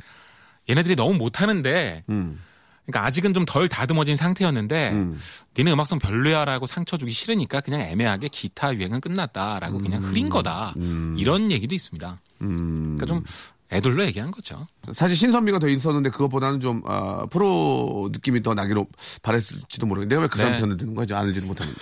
[0.71, 2.41] 얘네들이 너무 못하는데 음.
[2.87, 5.21] 그러니까 아직은 좀 덜 다듬어진 상태였는데 음.
[5.57, 10.75] 니네 음악성 별로야라고 상처 주기 싫으니까 그냥 애매하게 기타 유행은 끝났다라고 그냥 흐린 거다
[11.17, 12.19] 이런 얘기도 있습니다.
[12.43, 12.97] 음.
[12.99, 13.25] 그러니까 좀
[13.73, 14.67] 애들로 얘기한 거죠.
[14.93, 18.87] 사실 신선미가 더 있었는데 그것보다는 좀 아, 프로 느낌이 더 나기로
[19.23, 20.61] 바랬을지도 모르겠는데 내가 왜그 사람 네.
[20.61, 21.79] 편을 드는 거지 알지도 못하는데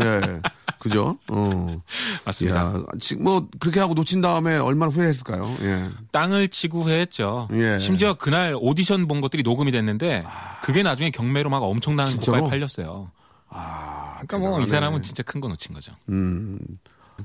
[0.00, 0.40] 예
[0.78, 1.76] 그죠 어
[2.24, 2.60] 맞습니다.
[2.74, 7.48] 야, 지금 뭐 그렇게 하고 놓친 다음에 얼마나 후회했을까요 예 땅을 치고 후회했죠.
[7.52, 7.78] 예.
[7.80, 10.24] 심지어 그날 오디션 본 것들이 녹음이 됐는데
[10.62, 12.38] 그게 나중에 경매로 막 엄청난 진짜로?
[12.38, 13.10] 고가에 팔렸어요.
[13.48, 14.66] 아, 그러니까 뭐 이.
[14.68, 15.92] 사람은 진짜 큰 거 놓친 거죠.
[16.08, 16.58] 음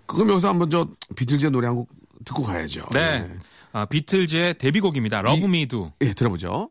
[0.08, 1.90] 그럼 여기서 한번 저 비틀즈의 노래 한 곡
[2.26, 3.30] 듣고 가야죠 네.
[3.72, 5.22] 아, 비틀즈의 데뷔곡입니다.
[5.22, 5.92] Love Me Do.
[6.02, 6.70] 예, 예, 들어보죠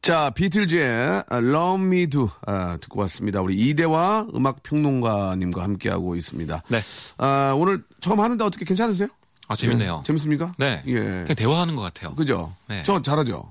[0.00, 6.80] 자 비틀즈의 Love Me Do 아, 듣고 왔습니다 우리 이대화 음악 평론가님과 함께하고 있습니다 네.
[7.18, 9.08] 아, 오늘 처음 하는데 어떻게 괜찮으세요?
[9.50, 10.00] 아, 재밌네요.
[10.00, 10.52] 예, 재밌습니까?
[10.58, 10.82] 네.
[10.86, 10.94] 예.
[11.00, 12.14] 그냥 대화하는 것 같아요.
[12.14, 12.52] 그죠?
[12.68, 12.82] 네.
[12.84, 13.50] 저 잘하죠?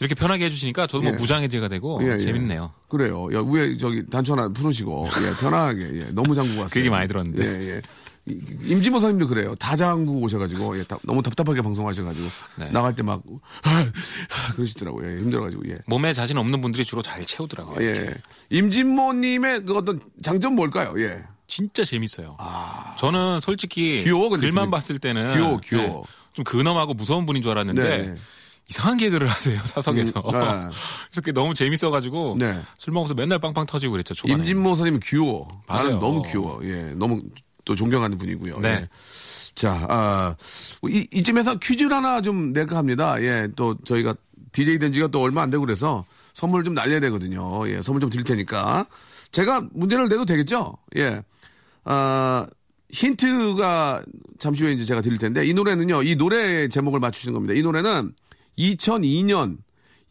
[0.00, 1.16] 이렇게 편하게 해주시니까 저도 뭐 예.
[1.16, 2.18] 무장해제가 되고 예, 예.
[2.18, 2.72] 재밌네요.
[2.88, 3.28] 그래요.
[3.32, 6.68] 야, 위에 저기 단추 하나 풀으시고, 예, 편하게, 예, 너무 장구 왔어요.
[6.70, 7.44] 그 얘기 많이 들었는데.
[7.46, 7.82] 예, 예.
[8.28, 9.54] 이- 임진모 선생님도 그래요.
[9.54, 12.70] 다 장구 오셔가지고, 예, 다- 너무 답답하게 방송하셔가지고, 네.
[12.72, 13.22] 나갈 때 막,
[14.54, 15.08] 그러시더라고요.
[15.10, 15.78] 예, 힘들어가지고, 예.
[15.86, 17.86] 몸에 자신 없는 분들이 주로 잘 채우더라고요.
[17.86, 18.14] 예.
[18.50, 20.94] 임진모님의 그 어떤 장점 뭘까요?
[20.98, 21.22] 예.
[21.46, 22.36] 진짜 재밌어요.
[22.98, 24.04] 저는 솔직히 아.
[24.04, 24.70] 귀여워, 근데 글만 되게.
[24.72, 25.86] 봤을 때는 귀여워, 귀여워.
[26.04, 28.14] 네, 좀 근엄하고 무서운 분인 줄 알았는데 네, 네.
[28.68, 30.18] 이상한 개그를 하세요 사석에서.
[30.20, 30.38] 음, 네.
[31.06, 32.60] 그래서 그게 너무 재밌어가지고 네.
[32.76, 34.40] 술 먹어서 맨날 빵빵 터지고 그랬죠 초반에.
[34.40, 35.46] 임진모 선생님은 귀여워.
[35.68, 35.84] 맞아요.
[35.84, 36.58] 나는 너무 귀여워.
[36.64, 36.92] 예.
[36.96, 37.20] 너무
[37.66, 38.60] 또 존경하는 분이고요.
[38.60, 38.68] 네.
[38.68, 38.88] 예.
[39.54, 40.36] 자, 아,
[40.88, 43.20] 이, 이쯤에서 퀴즈를 하나 좀 낼까 합니다.
[43.20, 43.48] 예.
[43.56, 44.14] 또 저희가
[44.52, 47.68] DJ 된 지가 또 얼마 안 되고 그래서 선물 좀 날려야 되거든요.
[47.68, 47.82] 예.
[47.82, 48.86] 선물 좀 드릴 테니까.
[49.32, 50.78] 제가 문제를 내도 되겠죠?
[50.96, 51.22] 예.
[51.84, 52.46] 아,
[52.90, 54.02] 힌트가
[54.38, 56.02] 잠시 후에 이제 제가 드릴 텐데 이 노래는요.
[56.04, 57.54] 이 노래 제목을 맞추시는 겁니다.
[57.54, 58.12] 이 노래는
[58.58, 59.58] 2002년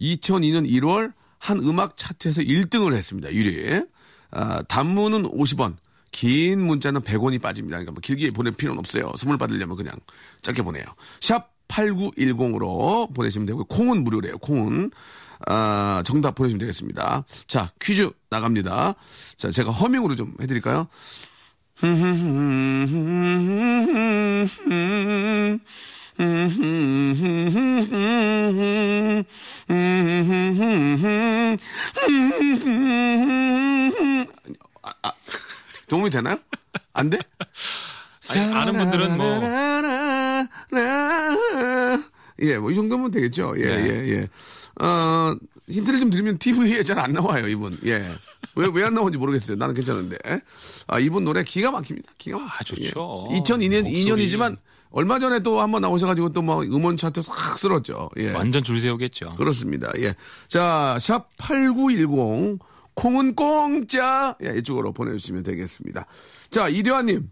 [0.02, 3.30] 2002년 1월 한 음악 차트에서 1등을 했습니다.
[3.30, 3.88] 1위.
[4.32, 5.76] 아, 단문은 50원.
[6.15, 7.75] 긴 문자는 100원이 빠집니다.
[7.75, 9.12] 그러니까 뭐 길게 보낼 필요는 없어요.
[9.17, 9.93] 선물 받으려면 그냥
[10.43, 10.86] 짧게 보내요.
[11.19, 13.65] 샵 8910으로 보내시면 되고요.
[13.65, 14.38] 콩은 무료래요.
[14.38, 14.91] 콩은.
[15.47, 17.25] 아, 정답 보내주시면 되겠습니다.
[17.47, 18.95] 자, 퀴즈 나갑니다.
[19.36, 20.88] 자, 제가 허밍으로 좀 해드릴까요?
[34.82, 35.12] 아, 아,
[35.88, 36.38] 도움이 되나요?
[36.93, 37.19] 안 돼?
[38.32, 39.39] 아니, 아는 분들은 뭐
[42.41, 43.54] 예, 뭐 이 정도면 되겠죠.
[43.58, 43.88] 예, 네.
[43.89, 44.30] 예, 예.
[44.86, 45.36] 어,
[45.69, 47.78] 힌트를 좀 드리면 TV에 잘 안 나와요, 이분.
[47.86, 48.12] 예.
[48.56, 49.58] 왜, 왜 안 나오는지 모르겠어요.
[49.58, 50.17] 나는 괜찮은데.
[50.88, 52.12] 아, 이분 노래 기가 막힙니다.
[52.17, 52.56] 기가 막히죠.
[52.60, 53.28] 아, 좋죠.
[53.32, 53.39] 예.
[53.39, 54.06] 2002년, 목소리.
[54.06, 54.58] 2년이지만
[54.91, 58.10] 얼마 전에 또 한번 나오셔가지고 또 뭐 음원 차트 싹 쓸었죠.
[58.17, 58.32] 예.
[58.34, 59.36] 완전 줄 세우겠죠.
[59.38, 59.91] 그렇습니다.
[60.00, 60.15] 예.
[60.48, 62.60] 자, 샵 8910.
[62.95, 64.36] 콩은 공짜.
[64.43, 66.05] 예, 이쪽으로 보내주시면 되겠습니다.
[66.49, 67.29] 자, 이대화님.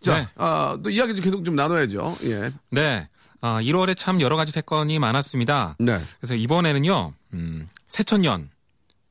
[0.00, 0.28] 자, 네.
[0.36, 2.16] 아, 또 이야기 좀 계속 좀 나눠야죠.
[2.24, 2.50] 예.
[2.70, 3.08] 네.
[3.40, 5.76] 아, 1월에 참 여러 가지 사건이 많았습니다.
[5.78, 5.98] 네.
[6.20, 8.50] 그래서 이번에는요, 음, 새천년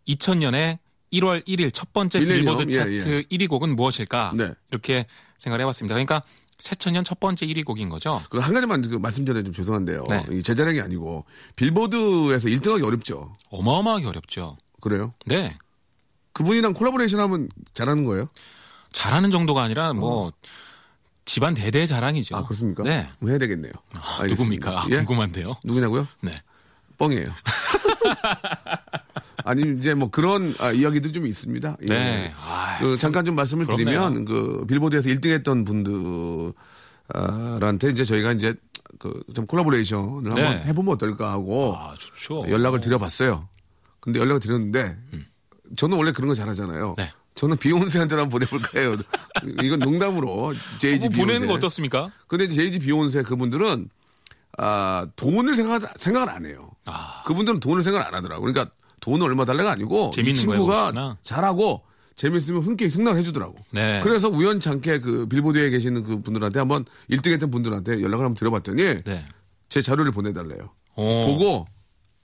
[0.07, 0.79] 2000년에
[1.13, 3.37] 1월 1일 첫 번째 밀레니엄, 빌보드 예, 차트 예.
[3.37, 4.33] 1위 곡은 무엇일까?
[4.35, 4.51] 네.
[4.71, 5.05] 이렇게
[5.37, 5.93] 생각을 해봤습니다.
[5.95, 6.21] 그러니까
[6.59, 8.19] 새천년 첫 번째 1위 곡인 거죠.
[8.29, 10.05] 그 한 가지만 그 말씀 전에 좀 죄송한데요.
[10.09, 10.25] 네.
[10.33, 13.33] 이제 자랑이 아니고 빌보드에서 1등하기 어렵죠.
[13.51, 14.57] 어마어마하게 어렵죠.
[14.81, 15.13] 그래요?
[15.25, 15.55] 네.
[16.37, 18.29] 그분이랑 콜라보레이션 하면 잘하는 거예요?
[18.91, 20.31] 잘하는 정도가 아니라 뭐
[21.25, 22.35] 집안 대대의 자랑이죠.
[22.35, 22.83] 아, 그렇습니까?
[22.83, 23.09] 네.
[23.17, 23.71] 그럼 해야 되겠네요.
[23.99, 24.23] 아.
[24.27, 24.81] 누굽니까?
[24.81, 24.97] 아, 예?
[24.97, 25.55] 궁금한데요.
[25.63, 26.07] 누구냐고요?
[26.21, 26.35] 네.
[26.99, 27.25] 뻥이에요.
[29.43, 31.77] 아니 이제 뭐 그런 아, 이야기도 좀 있습니다.
[31.81, 31.85] 예.
[31.87, 32.33] 네.
[32.37, 33.85] 아, 그 잠깐 좀 말씀을 부럽네요.
[33.85, 35.65] 드리면 그 빌보드에서 1등했던
[37.09, 38.53] 분들한테 이제 저희가 이제
[38.99, 40.41] 그 좀 콜라보레이션을 네.
[40.43, 42.45] 한번 해보면 어떨까 하고 아, 좋죠.
[42.49, 43.47] 연락을 드려봤어요.
[43.99, 44.97] 근데 연락을 드렸는데
[45.75, 46.89] 저는 원래 그런 거 잘하잖아요.
[46.91, 46.95] 음.
[46.97, 47.11] 네.
[47.35, 48.95] 저는 비욘세한테 한번 보내볼까 해요.
[49.63, 51.25] 이건 농담으로 제이지 뭐 비욘세.
[51.25, 52.09] 보내는 거 어떻습니까?
[52.27, 53.89] 근데 제이지 비욘세 그분들은
[54.57, 56.71] 아 돈을 생각 생각을 안 해요.
[56.85, 58.41] 아, 그분들은 돈을 생각 안 하더라고.
[58.41, 61.17] 그러니까 돈을 얼마 달래가 아니고 이 친구가.
[61.21, 61.83] 잘하고
[62.15, 63.55] 재밌으면 흔쾌히 승낙을 해주더라고.
[63.71, 63.99] 네.
[64.03, 69.25] 그래서 우연찮게 그 빌보드에 계시는 그 분들한테 한번 1등했던 분들한테 연락을 한번 드려봤더니 네.
[69.69, 70.71] 제 자료를 보내달래요.
[70.95, 71.25] 오.
[71.27, 71.65] 보고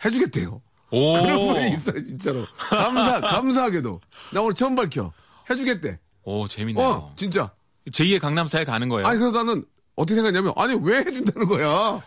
[0.03, 0.59] 해주겠대요.
[0.93, 1.13] 오.
[1.23, 2.45] 그런 분이 있어요, 진짜로.
[2.57, 3.99] 감사, 감사하게도.
[4.31, 5.11] 나 오늘 처음 밝혀.
[5.49, 5.99] 해주겠대.
[6.23, 6.85] 오, 재밌네요.
[6.87, 7.51] 어, 진짜.
[7.89, 9.07] 제2의 강남사에 가는 거예요.
[9.07, 11.99] 아니, 그래서 나는 어떻게 생각했냐면, 아니, 왜 해준다는 거야?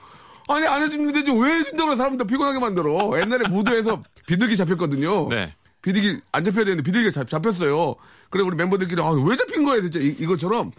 [0.48, 1.32] 아니, 안 해주면 되지.
[1.32, 1.96] 왜 해준다고 그래?
[1.98, 3.10] 사람들 피곤하게 만들어.
[3.20, 5.28] 옛날에 무도에서 비둘기 잡혔거든요.
[5.28, 5.52] 네.
[5.82, 7.96] 비둘기 안 잡혀야 되는데 비둘기가 잡, 잡혔어요.
[8.30, 9.98] 그래, 우리 멤버들끼리, 아, 왜 잡힌 거야, 진짜.
[9.98, 10.70] 이, 이것처럼.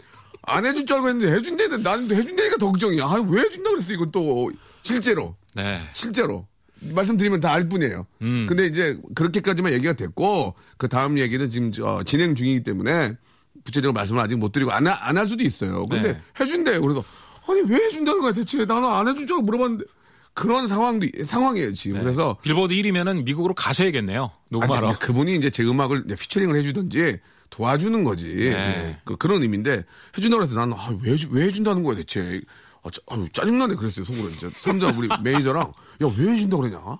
[0.43, 3.03] 안 해줄 줄 알고 했는데 해준다는데 나는 해준다니까 더 걱정이야.
[3.05, 4.49] 아, 왜 해준다 그랬어, 이건 또.
[4.81, 5.35] 실제로.
[5.53, 5.81] 네.
[5.91, 6.47] 실제로.
[6.81, 8.05] 말씀드리면 다 알 뿐이에요.
[8.21, 8.45] 음.
[8.47, 13.13] 근데 이제 그렇게까지만 얘기가 됐고 그 다음 얘기는 지금 저 진행 중이기 때문에
[13.65, 15.85] 구체적으로 말씀을 아직 못 드리고 안할 수도 있어요.
[15.85, 16.21] 근데 네.
[16.39, 16.81] 해준대요.
[16.81, 17.03] 그래서
[17.49, 19.85] 아니 왜 해준다는 거야 대체 나는 안 해줄 줄 물어봤는데
[20.33, 21.97] 그런 상황도 상황이에요 지금.
[21.97, 22.03] 네.
[22.03, 24.29] 그래서 빌보드 1위면은 미국으로 가셔야겠네요.
[24.51, 24.89] 녹음하러.
[24.89, 27.17] 아니, 그분이 이제 제 음악을 이제 피처링을 해주든지
[27.49, 28.27] 도와주는 거지.
[28.35, 28.51] 네.
[28.51, 29.83] 예, 그, 런 의미인데
[30.15, 32.41] 해준다고 해서 나는 아, 왜, 왜 해준다는 거야 대체.
[32.87, 34.49] 아, 짜, 아유, 짜증나네 그랬어요 속으로 진짜.
[34.57, 35.71] 삼자 우리 매니저랑
[36.01, 36.99] 야 왜 해준다고 그러냐.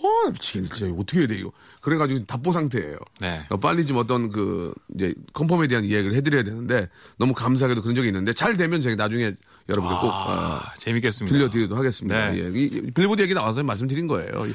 [0.00, 1.50] 아 미치겠네 진짜 어떻게 해야 돼 이거.
[1.80, 2.98] 그래가지고 답보 상태예요.
[3.20, 3.44] 네.
[3.48, 8.08] 어, 빨리 좀 어떤 그 이제 confirm에 대한 이야기를 해드려야 되는데 너무 감사하게도 그런 적이
[8.08, 9.32] 있는데 잘 되면 제가 나중에
[9.68, 11.32] 여러분들 꼭 어, 아, 재밌겠습니다.
[11.36, 12.30] 들려드리도록 하겠습니다.
[12.30, 12.38] 네.
[12.38, 12.48] 예.
[12.48, 14.46] 이 빌보드 얘기 나와서 말씀드린 거예요.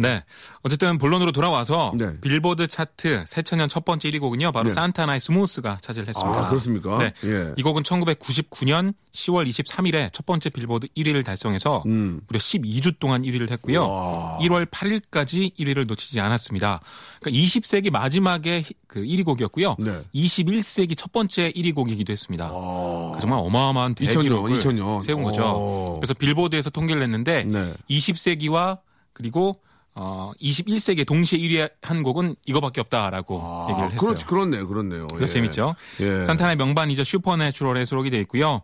[0.00, 0.22] 네.
[0.62, 2.18] 어쨌든 본론으로 돌아와서 네.
[2.20, 4.52] 빌보드 차트 새천년 첫 번째 1위 곡은요.
[4.52, 4.74] 바로 네.
[4.74, 6.46] 산타나의 Smooth가 차지를 했습니다.
[6.46, 6.98] 아, 그렇습니까?
[6.98, 7.12] 네.
[7.24, 7.52] 예.
[7.56, 13.84] 이 곡은 1999년 10월 23일에 첫 번째 빌보드 1위를 달성해서 무려 12주 동안 1위를 했고요.
[13.84, 13.90] 음.
[13.90, 14.38] 와.
[14.42, 16.80] 1월 8일까지 1위를 놓치지 않았습니다.
[17.20, 19.76] 그러니까 20세기 마지막에 히- 그 1위 곡이었고요.
[19.78, 20.00] 네.
[20.14, 22.50] 21세기 첫 번째 1위 곡이기도 했습니다.
[22.52, 23.18] 아.
[23.20, 25.02] 정말 어마어마한 2000년, 대기록을 2000년.
[25.02, 25.42] 세운 거죠.
[25.44, 25.94] 오.
[26.00, 27.72] 그래서 빌보드에서 통계를 냈는데 네.
[27.90, 28.78] 20세기와
[29.12, 29.60] 그리고
[29.98, 33.98] 어 21세기에 동시에 1위 한 곡은 이거밖에 없다라고 아, 얘기를 했어요.
[33.98, 35.06] 그렇지, 그렇네요, 그렇네요.
[35.06, 35.32] 그래서 예.
[35.32, 35.74] 재밌죠.
[36.00, 36.22] 예.
[36.24, 37.02] 산타나의 명반이죠.
[37.02, 38.60] 슈퍼내추럴에 수록이 돼 있고요.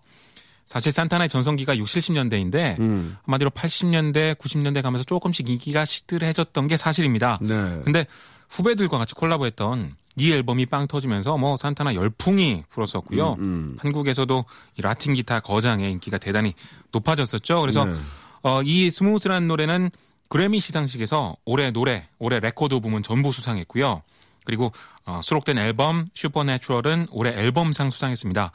[0.67, 3.17] 사실 산타나의 전성기가 6, 70년대인데 음.
[3.25, 7.39] 한마디로 80년대, 90년대 가면서 조금씩 인기가 시들해졌던 게 사실입니다.
[7.41, 7.81] 네.
[7.83, 8.07] 근데
[8.51, 13.37] 후배들과 같이 콜라보했던 이 앨범이 빵 터지면서 뭐 산타나 열풍이 불었었고요.
[13.39, 14.45] 음, 한국에서도
[14.79, 16.53] 이 라틴 기타 거장의 인기가 대단히
[16.93, 17.63] 높아졌었죠.
[17.63, 17.95] 그래서 네.
[18.43, 19.91] 어, 이 Smooth라는 노래는
[20.33, 24.01] 그래미 시상식에서 올해 노래, 올해 레코드 부문 전부 수상했고요.
[24.47, 24.73] 그리고
[25.05, 28.51] 어, 수록된 앨범 Supernatural은 올해 앨범상 수상했습니다.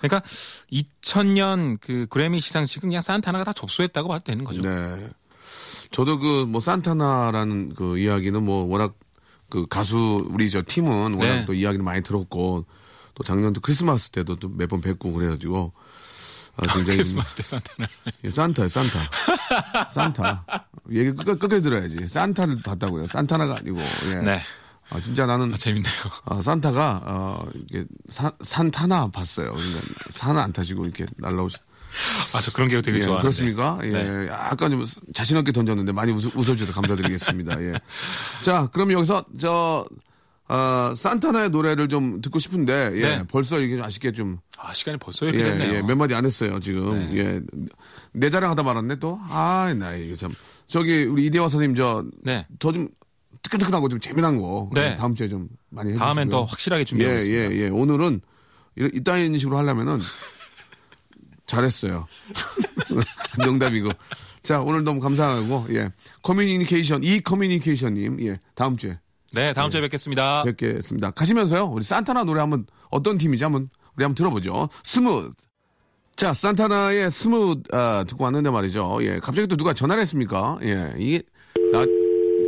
[0.00, 0.20] 그러니까
[0.70, 4.60] 2000년 그 그래미 시상식은 그냥 산타나가 다 접수했다고 봐도 되는 거죠.
[4.60, 5.08] 네.
[5.92, 8.92] 저도 그 뭐 산타나라는 그 이야기는 뭐 워낙
[9.48, 11.46] 그 가수 우리 저 팀은 워낙 네.
[11.46, 12.66] 또 이야기를 많이 들었고
[13.14, 15.80] 또 작년도 크리스마스 때도 또 몇 번 뵙고 그래가지고 아,
[16.66, 17.88] 굉장히 크리스마스 때 산타나.
[18.24, 19.10] 예, 산타요, 산타.
[19.92, 20.44] 산타.
[20.92, 22.06] 얘기 끝까지, 끝까지 들어야지.
[22.06, 23.06] 산타를 봤다고요.
[23.06, 23.80] 산타나가 아니고.
[24.06, 24.14] 예.
[24.16, 24.42] 네.
[24.90, 25.92] 아, 진짜 나는 아, 재밌네요.
[26.24, 29.52] 아, 산타가 어, 이게 산, 산 타나 봤어요.
[29.52, 31.58] 그러니까 산은 안 타시고 이렇게 날라오시.
[32.34, 33.22] 아, 저 그런 게 되게 예, 좋아하는데.
[33.22, 33.78] 그렇습니까?
[33.82, 34.28] 예, 네.
[34.28, 37.60] 약간 좀 자신 없게 던졌는데 많이 웃어, 웃어주셔서 감사드리겠습니다.
[37.62, 37.74] 예.
[38.40, 39.86] 자, 그럼 여기서 저
[40.48, 43.22] 어, 산타나의 노래를 좀 듣고 싶은데 예, 네.
[43.28, 45.74] 벌써 이게 아쉽게 좀 아, 시간이 벌써 이렇게 예, 됐네요.
[45.74, 46.98] 예, 몇 마디 안 했어요, 지금.
[47.14, 47.16] 네.
[47.18, 47.40] 예.
[48.12, 49.18] 내 자랑하다 말았네, 또.
[49.22, 50.32] 아, 나 이거 참.
[50.66, 52.46] 저기, 우리 이대화 선생님, 저, 네.
[52.58, 52.88] 저 좀,
[53.42, 54.68] 뜨끈뜨끈한 거좀 재미난 거.
[54.74, 54.92] 네.
[54.92, 56.04] 예, 다음 주에 좀 많이 해주시고요.
[56.06, 57.52] 다음엔 더 확실하게 예, 준비하겠습니다.
[57.52, 57.68] 예, 예.
[57.68, 58.20] 오늘은,
[58.78, 60.00] 이- 이따인 식으로 하려면은,
[61.46, 62.06] 잘했어요.
[63.44, 63.90] 농담이고.
[64.42, 65.90] 자, 오늘 너무 감사하고, 예.
[66.22, 68.38] 커뮤니케이션, 이 커뮤니케이션님, 예.
[68.54, 68.98] 다음 주에
[69.32, 70.42] 네, 다음 주에 뵙겠습니다.
[70.44, 71.10] 뵙겠습니다.
[71.10, 74.68] 가시면서요, 우리 산타나 노래 한번, 어떤 팀이지 한번, 우리 한번 들어보죠.
[74.82, 75.32] Smooth.
[76.16, 78.98] 자, 산타나의 Smooth, 아, 듣고 왔는데 말이죠.
[79.02, 80.58] 예, 갑자기 또 누가 전화를 했습니까?
[80.62, 81.22] 예, 이게,
[81.72, 81.84] 나,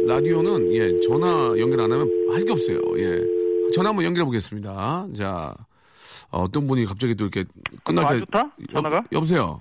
[0.07, 2.81] 라디오는 예 전화 연결 안 하면 할 게 없어요.
[2.99, 3.21] 예
[3.75, 5.07] 전화 한번 연결해 보겠습니다.
[5.15, 5.55] 자
[6.31, 7.45] 어떤 분이 갑자기 또 이렇게
[7.85, 8.51] 끝날 아, 때 좋다?
[8.73, 8.97] 전화가?
[8.97, 9.61] 여, 여보세요.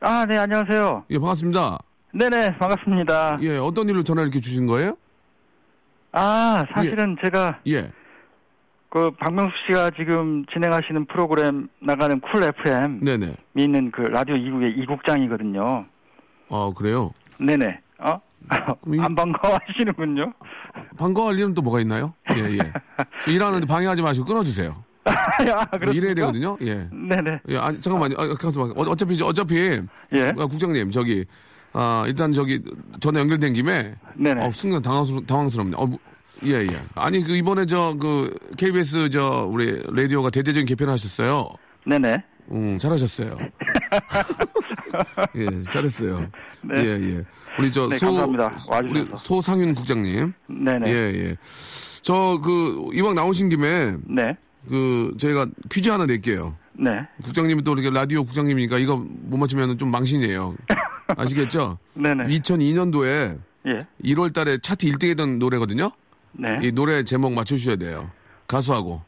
[0.00, 1.06] 아, 네, 안녕하세요.
[1.10, 1.80] 예 반갑습니다.
[2.14, 3.38] 네네, 반갑습니다.
[3.42, 4.94] 예 어떤 일로 전화 이렇게 주신 거예요?
[6.12, 7.90] 아, 사실은 제가 예.
[8.88, 13.36] 그 박명수 씨가 지금 진행하시는 프로그램 나가는 쿨 FM 네네.
[13.56, 15.86] 있는 그 라디오 이국의 이국장이거든요.
[16.50, 17.12] 아 그래요.
[17.38, 17.80] 네네.
[17.98, 18.20] 어?
[18.48, 20.32] 안 반가워하시는군요.
[20.98, 22.14] 반가워할 일은 또 뭐가 있나요?
[22.36, 22.58] 예 예.
[23.24, 24.82] 저 일하는데 방해하지 마시고 끊어주세요.
[25.04, 25.92] 아, 그렇습니까?
[25.92, 26.56] 일해야 되거든요.
[26.62, 26.88] 예.
[26.92, 27.40] 네네.
[27.48, 28.14] 예, 아니, 잠깐만요.
[28.18, 28.70] 아, 잠깐만.
[28.76, 29.56] 어, 어차피, 저- 어차피,
[30.12, 30.28] 예.
[30.38, 31.24] 아, 국장님, 저기,
[31.72, 32.60] 아, 일단 저기,
[33.00, 34.46] 전화 연결된 김에, 네네.
[34.46, 35.76] 어, 순간 당황스러, 당황스럽네.
[35.76, 35.98] 어, 뭐,
[36.44, 36.82] 예, 예.
[36.94, 41.50] 아니, 그, 이번에 저, 그, KBS 저, 우리, 라디오가 대대적인 개편을 하셨어요.
[41.86, 42.24] 네네.
[42.52, 43.38] 음, 잘하셨어요.
[45.36, 46.26] 예, 잘했어요.
[46.62, 46.74] 네.
[46.76, 47.24] 예, 예.
[47.58, 48.44] 우리 저, 네, 소, 감사합니다.
[48.68, 48.80] 와주셔서.
[48.88, 50.32] 우리 소상윤 국장님.
[50.48, 50.90] 네네.
[50.90, 51.36] 예, 예.
[52.02, 54.36] 저, 그, 이왕 나오신 김에, 네.
[54.68, 56.56] 그, 저희가 퀴즈 하나 낼게요.
[56.72, 56.90] 네.
[57.22, 60.56] 국장님이 또 이렇게 라디오 국장님이니까 이거 못 맞추면 좀 망신이에요.
[61.16, 61.78] 아시겠죠?
[61.94, 62.24] 네네.
[62.24, 63.86] 2002년도에 예.
[64.04, 65.90] 1월 달에 차트 1등 했던 노래거든요?
[66.32, 66.48] 네.
[66.62, 68.10] 이 노래 제목 맞춰주셔야 돼요.
[68.46, 69.02] 가수하고.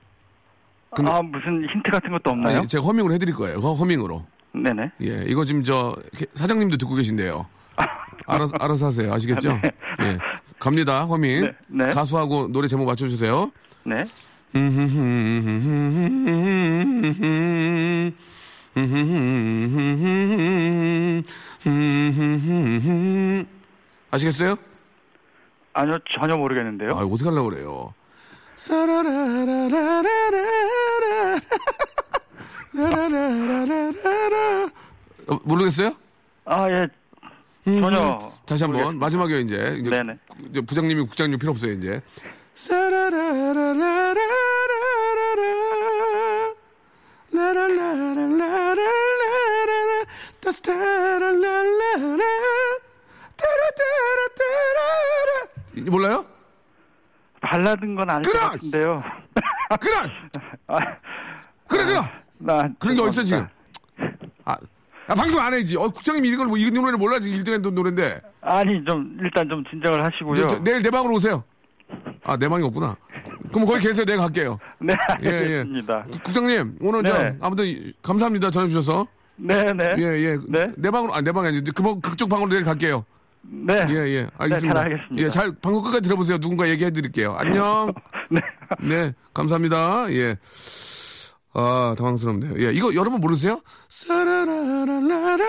[0.94, 2.58] 근데- 아, 무슨 힌트 같은 것도 없나요?
[2.58, 3.58] 아니, 제가 허밍으로 해드릴 거예요.
[3.60, 4.26] 허, 허밍으로.
[4.54, 4.90] 네네.
[5.02, 5.96] 예, 이거 지금 저
[6.34, 7.46] 사장님도 듣고 계신데요.
[8.26, 9.12] 알아서, 알아서 하세요.
[9.12, 9.58] 아시겠죠?
[10.02, 10.18] 예.
[10.58, 11.04] 갑니다.
[11.06, 11.40] 허밍.
[11.42, 11.92] 네, 네.
[11.92, 13.50] 가수하고 노래 제목 맞춰주세요.
[13.84, 14.04] 네.
[24.11, 24.56] 아시겠어요?
[25.74, 26.92] 아니요, 전혀 모르겠는데요.
[26.92, 27.94] 아, 어떻게 하려고 그래요?
[35.28, 35.94] 어, 모르겠어요?
[36.44, 36.88] 아, 예.
[37.64, 38.32] 전혀.
[38.46, 38.98] 다시 한 번.
[38.98, 40.18] 마지막에 이제, 이제 네네.
[40.50, 42.02] 이제 부장님이 국장님 필요 없어요 이제.
[47.33, 48.77] 라라라라라라라라.
[50.40, 52.25] 따스타라라라라.
[53.37, 55.31] 따라따라따라라.
[55.77, 56.25] 이- 몰라요?
[57.40, 58.51] 발라든 건 아닐 것 그럼!
[58.53, 59.03] 같은데요.
[59.81, 59.95] 그래!
[60.68, 60.77] 아,
[61.66, 62.01] 그래, 그래!
[62.38, 63.49] 나 그런 게 어딨어, 지금?
[64.45, 64.57] 아,
[65.09, 65.77] 아, 방송 안 해야지.
[65.77, 68.21] 어, 국장님이 이걸 뭐, 이 노래를 몰라, 지금 1등 했던 노래인데.
[68.42, 70.37] 아니 좀 일단 좀 진정을 하시고요.
[70.42, 71.42] 저- 저- 내일 내 방으로 오세요.
[72.25, 72.97] 아, 내 방이 없구나.
[73.52, 74.04] 그럼 거기 계세요.
[74.04, 74.58] 내가 갈게요.
[74.80, 75.32] 네, 예, 예.
[75.32, 76.06] 알겠습니다.
[76.24, 77.36] 국장님, 오늘 저, 네.
[77.40, 78.50] 아무튼, 감사합니다.
[78.50, 79.06] 전해주셔서.
[79.36, 79.90] 네, 네.
[79.98, 80.38] 예, 예.
[80.48, 80.72] 네.
[80.76, 81.70] 내 방으로, 아, 내 방이 아니지.
[81.72, 83.04] 그, 그쪽 방으로 내일 갈게요.
[83.42, 83.86] 네.
[83.90, 84.26] 예, 예.
[84.38, 84.80] 알겠습니다.
[84.80, 85.24] 잘 알겠습니다.
[85.24, 86.38] 예, 잘, 방송 끝까지 들어보세요.
[86.38, 87.34] 누군가 얘기해 드릴게요.
[87.38, 87.92] 안녕.
[88.30, 88.40] 네.
[88.80, 90.12] 네, 감사합니다.
[90.12, 90.36] 예.
[91.54, 92.54] 아, 당황스럽네요.
[92.64, 93.60] 예, 이거 여러분 모르세요?
[93.88, 95.42] 사라라라라라라라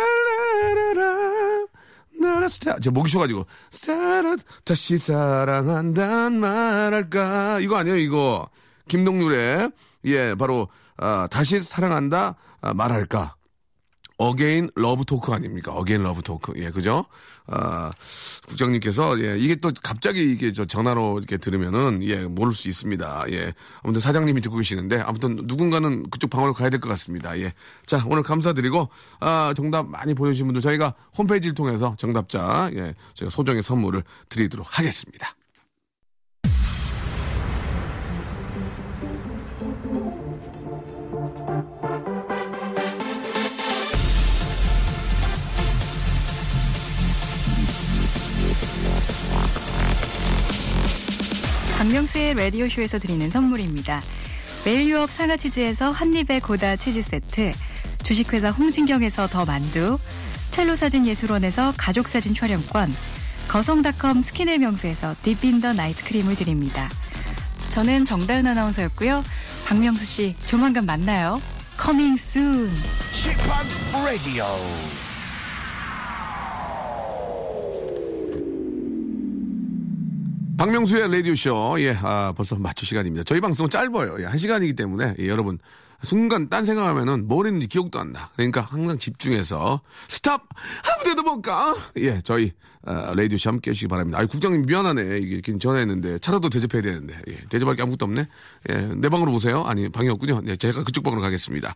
[2.23, 2.79] 나라스타.
[2.79, 3.45] 제 목이 쉬어가지고.
[3.69, 7.59] 사라, 다시 사랑한단 말할까.
[7.59, 8.49] 이거 아니에요, 이거.
[8.87, 9.71] 김동률의,
[10.05, 13.35] 예, 바로, 아, 다시 사랑한다, 아, 말할까.
[14.17, 15.73] again love talk 아닙니까?
[15.73, 16.53] again love talk.
[16.57, 17.05] 예, 그죠?
[17.47, 17.91] 아,
[18.47, 23.25] 국장님께서, 예, 이게 또 갑자기 이게 저 전화로 이렇게 들으면은, 예, 모를 수 있습니다.
[23.31, 23.53] 예.
[23.81, 27.37] 아무튼 사장님이 듣고 계시는데, 아무튼 누군가는 그쪽 방으로 가야 될 것 같습니다.
[27.39, 27.53] 예.
[27.85, 33.63] 자, 오늘 감사드리고, 아, 정답 많이 보내주신 분들 저희가 홈페이지를 통해서 정답자, 예, 저희가 소정의
[33.63, 35.35] 선물을 드리도록 하겠습니다.
[51.93, 54.01] 박명수의 라디오쇼에서 드리는 선물입니다.
[54.65, 57.51] 매일 유업 상하치즈에서 한입의 고다 치즈 세트,
[58.01, 59.99] 주식회사 홍진경에서 더 만두,
[60.49, 62.91] 첼로 사진 예술원에서 가족 사진 촬영권,
[63.47, 66.89] 거성닷컴 스킨의 명수에서 Deep in the Night 크림을 드립니다.
[67.69, 69.23] 저는 정다은 아나운서였고요.
[69.67, 71.39] 박명수 씨 조만간 만나요.
[71.79, 72.71] Coming soon.
[80.57, 83.23] 박명수의 라디오쇼, 예, 아, 벌써 마칠 시간입니다.
[83.23, 84.17] 저희 방송은 짧아요.
[84.19, 85.57] 예, 한 시간이기 때문에, 예, 여러분,
[86.03, 88.29] 순간 딴 생각하면은 뭘 했는지 기억도 안 나.
[88.35, 90.41] 그러니까 항상 집중해서, 스탑!
[90.43, 91.75] 아무 데도 못 가!
[91.97, 92.51] 예, 저희,
[92.85, 94.19] 아, 라디오쇼 함께 해주시기 바랍니다.
[94.19, 95.19] 아이, 국장님 미안하네.
[95.19, 98.27] 이게 이렇게 전화했는데, 차라도 대접해야 되는데, 예, 대접할 게 아무것도 없네?
[98.69, 99.63] 예, 내 방으로 오세요?
[99.63, 100.41] 아니, 방이 없군요.
[100.41, 101.73] 네, 제가 그쪽 방으로 가겠습니다.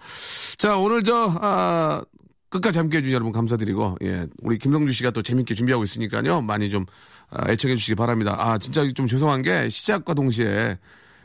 [0.57, 2.03] 자, 오늘 저, 아,
[2.49, 6.41] 끝까지 함께 해주신 여러분 감사드리고, 예, 우리 김성주 씨가 또 재밌게 준비하고 있으니까요.
[6.41, 6.85] 많이 좀,
[7.29, 8.35] 아, 애청해 주시기 바랍니다.
[8.39, 10.77] 아, 진짜 좀 죄송한 게 시작과 동시에,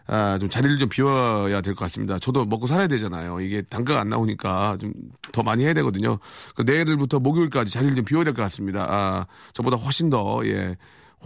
[0.09, 2.19] 아, 좀 자리를 좀 비워야 될 것 같습니다.
[2.19, 3.41] 저도 먹고 살아야 되잖아요.
[3.41, 4.93] 이게 단가가 안 나오니까 좀
[5.33, 6.19] 더 많이 해야 되거든요.
[6.55, 8.87] 그 내일부터 목요일까지 자리를 좀 비워야 될 것 같습니다.
[8.91, 10.77] 아, 저보다 훨씬 더, 예,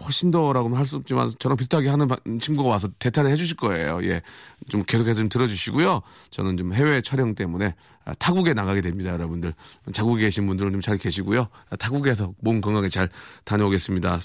[0.04, 4.00] 훨씬 더라고는 할수 없지만 저랑 비슷하게 하는 바- 친구가 와서 대타를 해주실 거예요.
[4.04, 4.20] 예,
[4.68, 6.02] 좀 계속해서 좀 들어주시고요.
[6.30, 7.74] 저는 좀 해외 촬영 때문에
[8.04, 9.54] 아, 타국에 나가게 됩니다, 여러분들.
[9.92, 11.48] 자국에 계신 분들은 좀 잘 계시고요.
[11.70, 13.08] 아, 타국에서 몸 건강하게 잘
[13.44, 14.18] 다녀오겠습니다.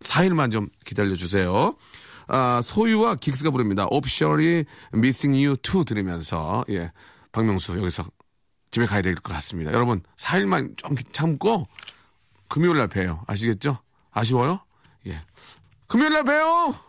[0.00, 1.74] 4일만 좀 기다려 주세요.
[2.28, 3.86] 아, 소유와 긱스가 부릅니다.
[3.90, 4.64] Officially
[4.94, 6.92] Missing You 2 들으면서 예,
[7.32, 8.04] 박명수 여기서
[8.70, 9.72] 집에 가야 될 것 같습니다.
[9.72, 11.66] 여러분 4일만 좀 참고
[12.48, 13.22] 금요일 날 봬요.
[13.26, 13.78] 아시겠죠?
[14.12, 14.60] 아쉬워요?
[15.86, 15.88] 예.
[15.88, 16.85] 금요일 날 봬요!